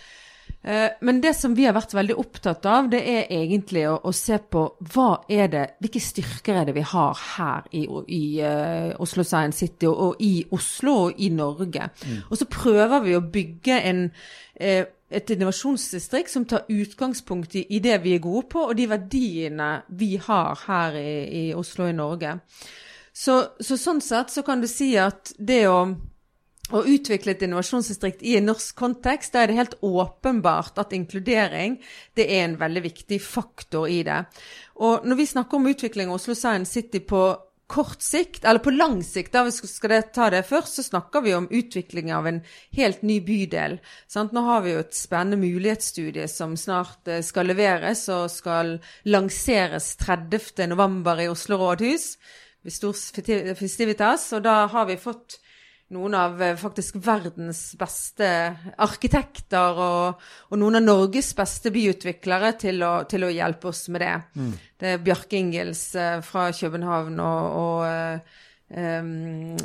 Eh, 0.63 0.89
men 1.01 1.21
det 1.21 1.33
som 1.37 1.53
vi 1.55 1.65
har 1.67 1.75
vært 1.77 1.93
veldig 1.95 2.15
opptatt 2.17 2.65
av, 2.67 2.89
det 2.91 2.99
er 2.99 3.29
egentlig 3.31 3.85
å, 3.87 3.97
å, 4.09 4.11
se 4.15 4.39
på 4.41 4.63
det, 4.81 5.63
hvilke 5.79 6.01
styrker 6.01 6.59
er 6.59 6.67
det 6.67 6.75
vi 6.75 6.83
har 6.89 7.21
her 7.37 7.69
i, 7.71 7.85
i 7.85 8.23
uh, 8.41 8.91
Oslo 8.99 9.23
Science 9.23 9.61
City 9.61 9.87
og, 9.87 9.95
og, 9.95 10.19
i 10.19 10.43
Oslo 10.51 10.95
og 11.05 11.21
i 11.23 11.29
Norge. 11.29 11.89
Mm. 12.03 12.17
Og 12.29 12.41
så 12.41 12.49
prøver 12.51 13.05
vi 13.05 13.15
å 13.15 13.23
bygge 13.23 13.79
en, 13.91 14.03
uh, 14.59 14.83
et 15.07 15.31
innovasjonsdistrikt 15.37 16.33
som 16.33 16.49
tar 16.49 16.67
utgangspunkt 16.73 17.55
i, 17.55 17.63
i, 17.69 17.79
det 17.83 18.01
vi 18.03 18.17
er 18.17 18.25
gode 18.25 18.49
på, 18.51 18.67
og 18.67 18.75
de 18.75 18.89
verdiene 18.91 19.71
vi 19.87 20.15
har 20.25 20.65
her 20.65 20.99
i, 20.99 21.15
i 21.45 21.47
Oslo 21.55 21.87
og 21.87 21.93
i 21.93 21.97
Norge. 22.01 22.35
Så, 23.17 23.39
så 23.63 23.79
sånn 23.79 24.03
sett 24.03 24.33
så 24.33 24.43
kan 24.45 24.59
du 24.61 24.67
si 24.69 24.91
at 24.99 25.31
det 25.39 25.63
å 25.71 25.79
å 26.75 26.83
utvikle 26.83 27.33
et 27.33 27.43
innovasjonsdistrikt 27.45 28.23
i 28.27 28.35
en 28.39 28.49
norsk 28.49 28.75
kontekst, 28.77 29.33
da 29.33 29.43
er 29.43 29.51
det 29.51 29.59
helt 29.59 29.75
åpenbart 29.85 30.79
at 30.81 30.95
inkludering 30.95 31.77
det 32.17 32.27
er 32.27 32.45
en 32.45 32.57
veldig 32.59 32.83
viktig 32.89 33.19
faktor 33.23 33.87
i 33.91 34.01
det. 34.07 34.23
Og 34.83 35.07
når 35.07 35.21
vi 35.21 35.29
snakker 35.31 35.59
om 35.59 35.69
utvikling 35.71 36.11
av 36.11 36.19
Oslo 36.19 36.35
Science 36.35 36.75
City 36.75 36.99
på 36.99 37.23
kort 37.67 38.01
sikt, 38.01 38.45
eller 38.45 38.63
på 38.63 38.71
lang 38.71 39.01
sikt, 39.03 39.33
da 39.35 39.43
vi 39.43 39.51
skal 39.51 39.97
ta 40.15 40.29
det 40.31 40.45
først, 40.47 40.79
så 40.79 40.85
snakker 40.85 41.23
vi 41.25 41.33
om 41.35 41.49
utvikling 41.51 42.13
av 42.15 42.27
en 42.29 42.39
helt 42.77 43.01
ny 43.03 43.19
bydel. 43.23 43.77
Sant? 44.07 44.31
Nå 44.35 44.43
har 44.47 44.63
vi 44.63 44.73
jo 44.73 44.83
et 44.85 44.95
spennende 44.95 45.39
mulighetsstudie 45.41 46.29
som 46.31 46.55
snart 46.59 47.11
eh, 47.11 47.23
skal 47.25 47.51
leveres 47.51 48.05
og 48.13 48.31
skal 48.31 48.77
lanseres 49.11 49.93
30.11. 49.99 51.25
i 51.25 51.27
Oslo 51.31 51.59
rådhus 51.59 52.07
ved 52.63 52.75
stor 52.75 52.95
festivitas. 53.59 54.29
Og 54.37 54.47
da 54.47 54.61
har 54.71 54.87
vi 54.87 54.99
fått 54.99 55.41
noen 55.95 56.15
av 56.19 56.41
eh, 56.43 56.55
faktisk 56.59 56.97
verdens 57.03 57.61
beste 57.79 58.27
arkitekter 58.83 59.79
og, 59.79 60.25
og 60.51 60.59
noen 60.59 60.81
av 60.81 60.83
Norges 60.85 61.31
beste 61.37 61.71
byutviklere 61.73 62.53
til 62.59 62.83
å, 62.83 62.91
til 63.09 63.27
å 63.27 63.31
hjelpe 63.31 63.71
oss 63.71 63.85
med 63.93 64.03
det. 64.03 64.15
Mm. 64.35 64.51
Det 64.77 64.91
er 64.93 65.03
Bjarke 65.05 65.39
Ingels 65.39 65.87
eh, 65.95 66.19
fra 66.25 66.49
København 66.55 67.21
og, 67.23 67.57
og 67.63 68.75
um, 68.75 69.55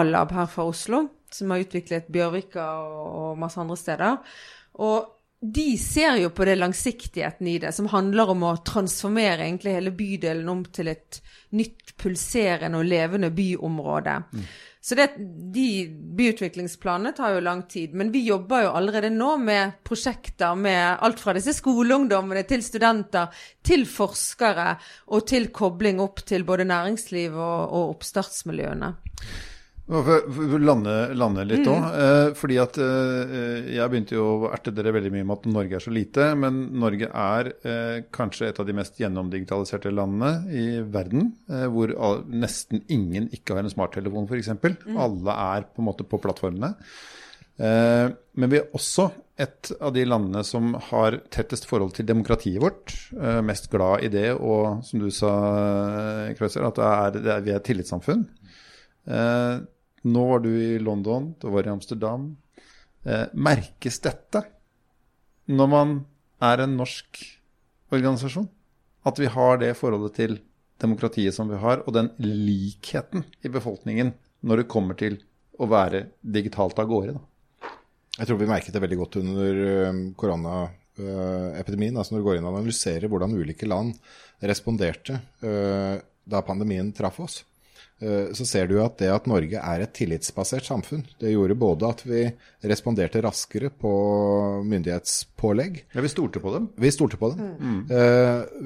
A-lab 0.00 0.32
her 0.36 0.50
fra 0.50 0.68
Oslo, 0.70 1.04
som 1.30 1.52
har 1.52 1.66
utviklet 1.66 2.08
Bjørvika 2.12 2.66
og, 2.80 3.00
og 3.20 3.40
masse 3.44 3.60
andre 3.60 3.78
steder. 3.78 4.36
Og 4.80 5.16
de 5.40 5.78
ser 5.80 6.18
jo 6.20 6.32
på 6.36 6.44
det 6.44 6.58
langsiktigheten 6.58 7.46
i 7.48 7.58
det, 7.62 7.72
som 7.72 7.88
handler 7.88 8.32
om 8.34 8.42
å 8.44 8.56
transformere 8.64 9.46
egentlig 9.46 9.72
hele 9.72 9.92
bydelen 9.96 10.48
om 10.52 10.64
til 10.68 10.90
et 10.92 11.20
nytt 11.56 11.94
pulserende 12.00 12.80
og 12.80 12.88
levende 12.88 13.30
byområde. 13.32 14.18
Mm. 14.32 14.50
Så 14.80 14.96
det, 14.96 15.10
de 15.52 15.88
byutviklingsplanene 16.16 17.12
tar 17.12 17.34
jo 17.34 17.42
lang 17.44 17.62
tid. 17.68 17.92
Men 17.94 18.12
vi 18.12 18.22
jobber 18.24 18.64
jo 18.64 18.72
allerede 18.78 19.10
nå 19.12 19.34
med 19.42 19.76
prosjekter 19.84 20.56
med 20.56 21.02
alt 21.04 21.20
fra 21.20 21.34
disse 21.36 21.52
skoleungdommene 21.58 22.46
til 22.48 22.64
studenter, 22.64 23.28
til 23.60 23.84
forskere 23.88 24.72
og 25.12 25.26
til 25.28 25.50
kobling 25.52 26.00
opp 26.00 26.24
til 26.24 26.48
både 26.48 26.64
næringsliv 26.70 27.36
og, 27.36 27.60
og 27.68 27.94
oppstartsmiljøene. 27.96 28.94
Lande, 29.90 30.92
lande 31.18 31.44
litt 31.48 31.66
òg. 31.66 31.80
Mm. 31.82 31.94
Eh, 31.98 32.28
fordi 32.38 32.58
at 32.62 32.76
eh, 32.78 33.70
jeg 33.74 33.90
begynte 33.90 34.14
jo 34.14 34.26
å 34.46 34.50
erte 34.54 34.70
dere 34.74 34.92
veldig 34.94 35.10
mye 35.16 35.26
med 35.26 35.34
at 35.34 35.48
Norge 35.50 35.78
er 35.80 35.82
så 35.82 35.92
lite. 35.94 36.28
Men 36.38 36.60
Norge 36.78 37.08
er 37.10 37.50
eh, 37.66 37.96
kanskje 38.14 38.50
et 38.50 38.60
av 38.62 38.68
de 38.68 38.76
mest 38.78 39.00
gjennomdigitaliserte 39.02 39.90
landene 39.90 40.54
i 40.54 40.66
verden. 40.94 41.32
Eh, 41.50 41.66
hvor 41.74 41.94
all, 41.98 42.22
nesten 42.30 42.84
ingen 42.86 43.26
ikke 43.34 43.56
har 43.56 43.64
en 43.64 43.72
smarttelefon, 43.72 44.28
f.eks. 44.30 44.52
Mm. 44.86 45.00
Alle 45.00 45.40
er 45.56 45.66
på 45.66 45.82
en 45.82 45.88
måte 45.90 46.06
på 46.06 46.22
plattformene. 46.22 46.70
Eh, 47.58 48.06
men 48.38 48.54
vi 48.54 48.60
er 48.60 48.70
også 48.76 49.08
et 49.40 49.72
av 49.80 49.92
de 49.96 50.04
landene 50.06 50.44
som 50.46 50.74
har 50.90 51.18
tettest 51.32 51.66
forhold 51.66 51.96
til 51.96 52.06
demokratiet 52.06 52.62
vårt. 52.62 52.94
Eh, 53.16 53.40
mest 53.42 53.66
glad 53.72 54.06
i 54.06 54.12
det, 54.12 54.28
og 54.38 54.84
som 54.86 55.02
du 55.02 55.10
sa, 55.10 55.34
Kreuser, 56.38 56.68
at 56.68 56.78
det 56.78 56.88
er, 56.94 57.18
det 57.18 57.34
er, 57.34 57.44
vi 57.48 57.54
er 57.56 57.58
et 57.58 57.68
tillitssamfunn. 57.72 58.24
Eh, 60.04 60.10
nå 60.10 60.26
var 60.28 60.40
du 60.40 60.50
i 60.50 60.78
London, 60.78 61.34
du 61.40 61.50
var 61.50 61.66
i 61.66 61.70
Amsterdam. 61.70 62.36
Eh, 63.04 63.26
merkes 63.32 64.00
dette 64.00 64.44
når 65.50 65.68
man 65.68 66.06
er 66.40 66.62
en 66.64 66.76
norsk 66.76 67.20
organisasjon? 67.90 68.48
At 69.04 69.18
vi 69.18 69.26
har 69.26 69.58
det 69.58 69.76
forholdet 69.78 70.14
til 70.14 70.38
demokratiet 70.80 71.34
som 71.34 71.48
vi 71.48 71.56
har, 71.56 71.82
og 71.86 71.94
den 71.94 72.10
likheten 72.20 73.24
i 73.42 73.48
befolkningen 73.48 74.12
når 74.44 74.62
det 74.62 74.70
kommer 74.72 74.96
til 74.96 75.18
å 75.60 75.68
være 75.68 76.10
digitalt 76.20 76.78
av 76.78 76.88
gårde? 76.88 77.16
Da. 77.16 77.70
Jeg 78.18 78.28
tror 78.28 78.40
vi 78.40 78.50
merket 78.50 78.74
det 78.74 78.82
veldig 78.84 79.00
godt 79.00 79.20
under 79.20 79.62
eh, 79.64 80.02
koronaepidemien. 80.16 81.96
altså 81.96 82.14
Når 82.14 82.20
du 82.20 82.28
går 82.28 82.38
inn 82.38 82.48
og 82.48 82.56
analyserer 82.56 83.08
hvordan 83.08 83.36
ulike 83.36 83.68
land 83.68 83.96
responderte 84.40 85.18
uh, 85.44 86.00
da 86.24 86.40
pandemien 86.44 86.92
traff 86.96 87.18
oss. 87.20 87.42
Eh, 88.00 88.32
så 88.32 88.46
ser 88.48 88.68
du 88.70 88.78
at 88.80 88.96
det 89.00 89.10
at 89.12 89.26
Norge 89.28 89.60
er 89.60 89.82
et 89.84 89.92
tillitsbasert 89.96 90.64
samfunn, 90.64 91.02
det 91.20 91.34
gjorde 91.34 91.56
både 91.60 91.90
at 91.92 92.00
vi 92.08 92.22
responderte 92.70 93.20
raskere 93.24 93.68
på 93.68 93.92
myndighetspålegg. 94.64 95.82
Ja, 95.92 96.00
Vi 96.00 96.12
stolte 96.12 96.40
på 96.40 96.54
dem. 96.54 96.70
Vi 96.80 96.92
stolte 96.92 97.20
på 97.20 97.32
dem. 97.34 97.52
Mm. 97.60 97.80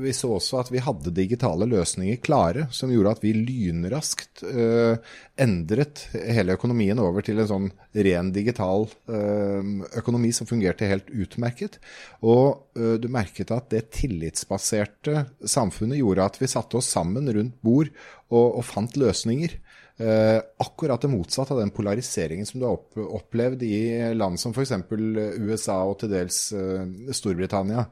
Vi 0.03 0.12
så 0.14 0.33
også 0.37 0.61
at 0.62 0.70
vi 0.70 0.83
hadde 0.83 1.14
digitale 1.14 1.66
løsninger 1.70 2.20
klare, 2.23 2.68
som 2.70 2.92
gjorde 2.92 3.14
at 3.16 3.23
vi 3.25 3.33
lynraskt 3.35 4.42
uh, 4.47 4.99
endret 5.40 6.05
hele 6.12 6.55
økonomien 6.55 6.99
over 7.03 7.25
til 7.27 7.40
en 7.42 7.51
sånn 7.51 7.68
ren 7.94 8.33
digital 8.35 8.87
uh, 9.11 9.62
økonomi 9.94 10.33
som 10.35 10.49
fungerte 10.51 10.90
helt 10.90 11.11
utmerket. 11.11 11.79
Og 12.27 12.62
du 12.75 13.07
merket 13.12 13.53
at 13.55 13.68
det 13.70 13.85
tillitsbaserte 13.94 15.29
samfunnet 15.47 16.01
gjorde 16.01 16.25
at 16.27 16.40
vi 16.40 16.49
satte 16.51 16.81
oss 16.81 16.88
sammen 16.90 17.29
rundt 17.31 17.61
bord 17.62 17.92
og, 18.32 18.58
og 18.60 18.64
fant 18.66 18.96
løsninger. 19.00 19.58
Eh, 19.94 20.40
akkurat 20.58 21.04
det 21.04 21.10
motsatte 21.12 21.54
av 21.54 21.60
den 21.60 21.70
polariseringen 21.70 22.48
som 22.48 22.58
du 22.58 22.64
har 22.66 22.74
opp, 22.74 22.96
opplevd 22.98 23.60
i 23.62 23.76
land 24.16 24.40
som 24.42 24.50
f.eks. 24.50 24.72
USA 24.90 25.76
og 25.87 26.00
til 26.00 26.10
dels 26.10 26.38
eh, 26.56 26.82
Storbritannia. 27.14 27.84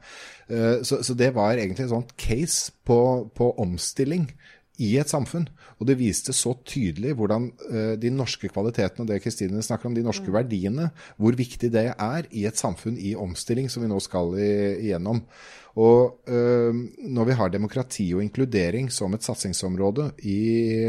Eh, 0.51 0.81
så, 0.83 0.99
så, 0.99 1.15
det 1.15 1.31
var 1.37 1.55
egentlig 1.55 1.85
en 1.87 1.93
sånn 1.93 2.09
case 2.19 2.75
på, 2.83 2.99
på 3.31 3.53
omstilling 3.63 4.27
i 4.83 4.97
et 4.99 5.15
samfunn. 5.15 5.47
Og 5.79 5.87
det 5.87 5.95
viste 6.01 6.35
så 6.35 6.55
tydelig 6.65 7.13
hvordan 7.19 7.49
uh, 7.69 7.93
de 7.99 8.09
norske 8.09 8.47
kvalitetene 8.49 9.03
og 9.03 9.09
det 9.11 9.19
Kristine 9.21 9.61
snakker 9.61 9.85
om, 9.89 9.93
de 9.93 10.03
norske 10.05 10.25
mm. 10.25 10.33
verdiene, 10.33 10.87
hvor 11.21 11.35
viktig 11.37 11.69
det 11.73 11.85
er 11.91 12.29
i 12.31 12.47
et 12.49 12.57
samfunn 12.57 12.95
i 12.97 13.13
omstilling 13.19 13.69
som 13.69 13.83
vi 13.83 13.91
nå 13.91 13.99
skal 14.01 14.33
igjennom. 14.39 15.21
Og 15.81 16.29
uh, 16.29 16.81
når 17.09 17.27
vi 17.29 17.35
har 17.37 17.49
demokrati 17.49 18.05
og 18.13 18.21
inkludering 18.21 18.91
som 18.93 19.13
et 19.15 19.25
satsingsområde 19.25 20.11
i 20.29 20.37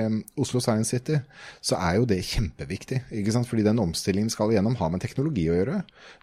um, 0.04 0.18
Oslo 0.40 0.60
Science 0.60 0.92
City, 0.92 1.16
så 1.64 1.78
er 1.80 1.98
jo 1.98 2.08
det 2.08 2.20
kjempeviktig. 2.28 3.00
ikke 3.08 3.32
sant? 3.32 3.48
Fordi 3.48 3.64
den 3.64 3.80
omstillingen 3.80 4.32
skal 4.32 4.52
igjennom 4.52 4.76
ha 4.80 4.90
med 4.92 5.00
teknologi 5.04 5.46
å 5.48 5.56
gjøre. 5.56 5.78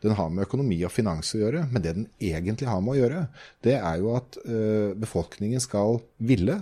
Den 0.06 0.17
har 0.17 0.30
med 0.30 0.45
økonomi 0.45 0.78
og 0.86 0.93
finans 0.93 1.34
å 1.34 1.41
gjøre. 1.41 1.65
Men 1.71 1.86
det 1.86 1.95
den 1.97 2.10
egentlig 2.21 2.69
har 2.69 2.84
med 2.86 2.93
å 2.93 3.00
gjøre, 3.02 3.24
det 3.65 3.80
er 3.80 4.04
jo 4.04 4.13
at 4.19 4.38
uh, 4.45 4.91
befolkningen 5.00 5.63
skal 5.63 6.04
ville 6.21 6.62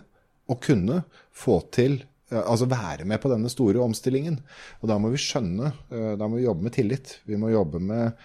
og 0.49 0.63
kunne 0.63 1.03
få 1.35 1.61
til 1.75 2.05
Altså 2.29 2.67
være 2.69 3.07
med 3.09 3.17
på 3.23 3.29
denne 3.31 3.49
store 3.49 3.79
omstillingen. 3.81 4.35
Og 4.83 4.91
da 4.91 4.99
må 5.01 5.09
vi 5.09 5.17
skjønne, 5.17 5.71
da 5.89 6.27
må 6.29 6.37
vi 6.37 6.43
jobbe 6.43 6.67
med 6.67 6.75
tillit. 6.75 7.15
Vi 7.25 7.39
må 7.41 7.49
jobbe 7.49 7.81
med 7.81 8.19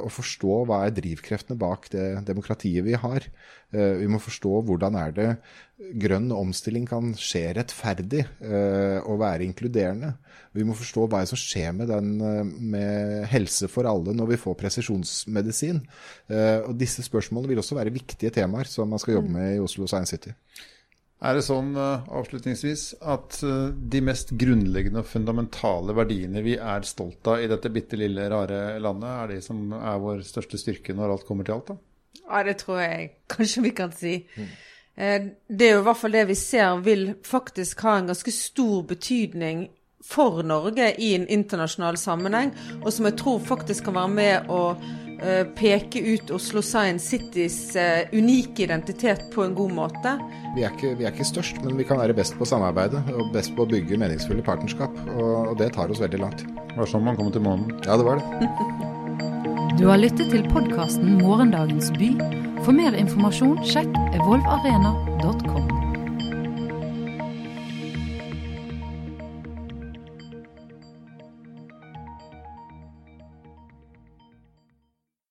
og 0.00 0.08
forstå 0.14 0.62
hva 0.68 0.82
er 0.86 0.94
drivkreftene 0.96 1.58
bak 1.60 1.90
det 1.92 2.06
demokratiet 2.28 2.86
vi 2.86 2.94
har. 2.96 3.26
Eh, 3.68 3.98
vi 4.00 4.08
må 4.08 4.20
forstå 4.22 4.62
hvordan 4.64 4.96
er 4.96 5.12
det 5.12 5.26
grønn 6.00 6.30
omstilling 6.32 6.86
kan 6.88 7.12
skje 7.20 7.50
rettferdig 7.58 8.22
eh, 8.24 8.96
og 9.04 9.20
være 9.20 9.44
inkluderende. 9.44 10.14
Vi 10.56 10.64
må 10.64 10.74
forstå 10.78 11.04
hva 11.12 11.20
som 11.28 11.38
skjer 11.38 11.76
med, 11.76 11.92
den, 11.92 12.16
med 12.72 13.28
helse 13.30 13.68
for 13.70 13.86
alle 13.86 14.16
når 14.16 14.32
vi 14.32 14.40
får 14.40 14.56
presisjonsmedisin. 14.58 15.82
Og 16.32 16.72
disse 16.80 17.04
spørsmålene 17.04 17.52
vil 17.52 17.60
også 17.60 17.76
være 17.76 17.92
viktige 17.94 18.32
temaer 18.34 18.66
som 18.66 18.88
man 18.90 18.98
skal 18.98 19.18
jobbe 19.18 19.30
med 19.36 19.52
i 19.52 19.60
Oslo 19.62 19.86
Science 19.86 20.16
City. 20.16 20.32
Er 21.18 21.34
det 21.34 21.42
sånn 21.42 21.72
uh, 21.74 22.06
avslutningsvis 22.14 22.82
at 23.10 23.40
uh, 23.42 23.72
de 23.74 24.00
mest 24.06 24.30
grunnleggende 24.38 25.02
og 25.02 25.08
fundamentale 25.10 25.96
verdiene 25.98 26.44
vi 26.44 26.54
er 26.54 26.86
stolt 26.86 27.26
av 27.26 27.42
i 27.42 27.48
dette 27.50 27.72
bitte 27.74 27.98
lille, 27.98 28.28
rare 28.30 28.78
landet, 28.78 29.08
er 29.10 29.32
de 29.32 29.38
som 29.42 29.72
er 29.74 29.98
vår 29.98 30.22
største 30.28 30.60
styrke 30.62 30.94
når 30.94 31.16
alt 31.16 31.26
kommer 31.26 31.48
til 31.48 31.56
alt? 31.56 31.72
da? 31.72 32.22
Ja, 32.22 32.44
det 32.46 32.60
tror 32.62 32.78
jeg 32.84 33.10
kanskje 33.34 33.64
vi 33.66 33.74
kan 33.80 33.96
si. 33.98 34.14
Mm. 34.38 34.54
Uh, 34.94 35.26
det 35.50 35.66
er 35.66 35.74
jo 35.74 35.82
i 35.82 35.88
hvert 35.90 36.02
fall 36.04 36.14
det 36.14 36.24
vi 36.30 36.38
ser 36.38 36.86
vil 36.86 37.04
faktisk 37.26 37.82
ha 37.88 37.98
en 37.98 38.12
ganske 38.12 38.36
stor 38.38 38.86
betydning 38.94 39.66
for 40.06 40.44
Norge 40.46 40.92
i 41.02 41.10
en 41.16 41.26
internasjonal 41.26 41.98
sammenheng, 41.98 42.54
og 42.78 42.92
som 42.94 43.10
jeg 43.10 43.18
tror 43.18 43.42
faktisk 43.42 43.90
kan 43.90 43.98
være 43.98 44.14
med 44.14 44.54
å 44.54 44.62
Eh, 44.82 45.07
peke 45.58 46.00
ut 46.00 46.30
Oslo 46.30 46.62
Science 46.62 47.08
Citys 47.10 47.76
eh, 47.76 48.06
unike 48.12 48.62
identitet 48.62 49.24
på 49.34 49.44
en 49.44 49.54
god 49.54 49.72
måte. 49.74 50.14
Vi 50.54 50.62
er, 50.62 50.74
ikke, 50.74 50.94
vi 50.98 51.06
er, 51.06 51.14
ikke, 51.14 51.26
størst, 51.26 51.60
men 51.64 51.78
vi 51.78 51.86
kan 51.88 52.00
være 52.00 52.16
best 52.16 52.38
på 52.38 52.46
samarbeide 52.48 53.02
og 53.14 53.32
best 53.34 53.54
på 53.56 53.66
å 53.66 53.70
bygge 53.70 53.98
meningsfulle 54.00 54.44
partnerskap. 54.46 54.94
Og, 55.16 55.52
og 55.52 55.56
det 55.60 55.72
tar 55.76 55.90
oss 55.90 56.02
veldig 56.02 56.22
langt. 56.22 56.44
Det 56.68 56.78
var 56.78 56.90
sånn 56.90 57.06
man 57.06 57.18
kom 57.18 57.32
til 57.34 57.44
månen. 57.44 57.72
Ja, 57.86 57.98
det 57.98 58.06
var 58.06 58.22
det. 58.22 58.48
du 59.80 59.88
har 59.90 60.02
lyttet 60.02 60.30
til 60.34 60.46
podkasten 60.52 61.18
'Morgendagens 61.22 61.90
by'. 61.98 62.14
For 62.66 62.74
mer 62.74 62.94
informasjon, 62.98 63.60
sjekk 63.64 63.94
evolvarena.com. 64.18 65.77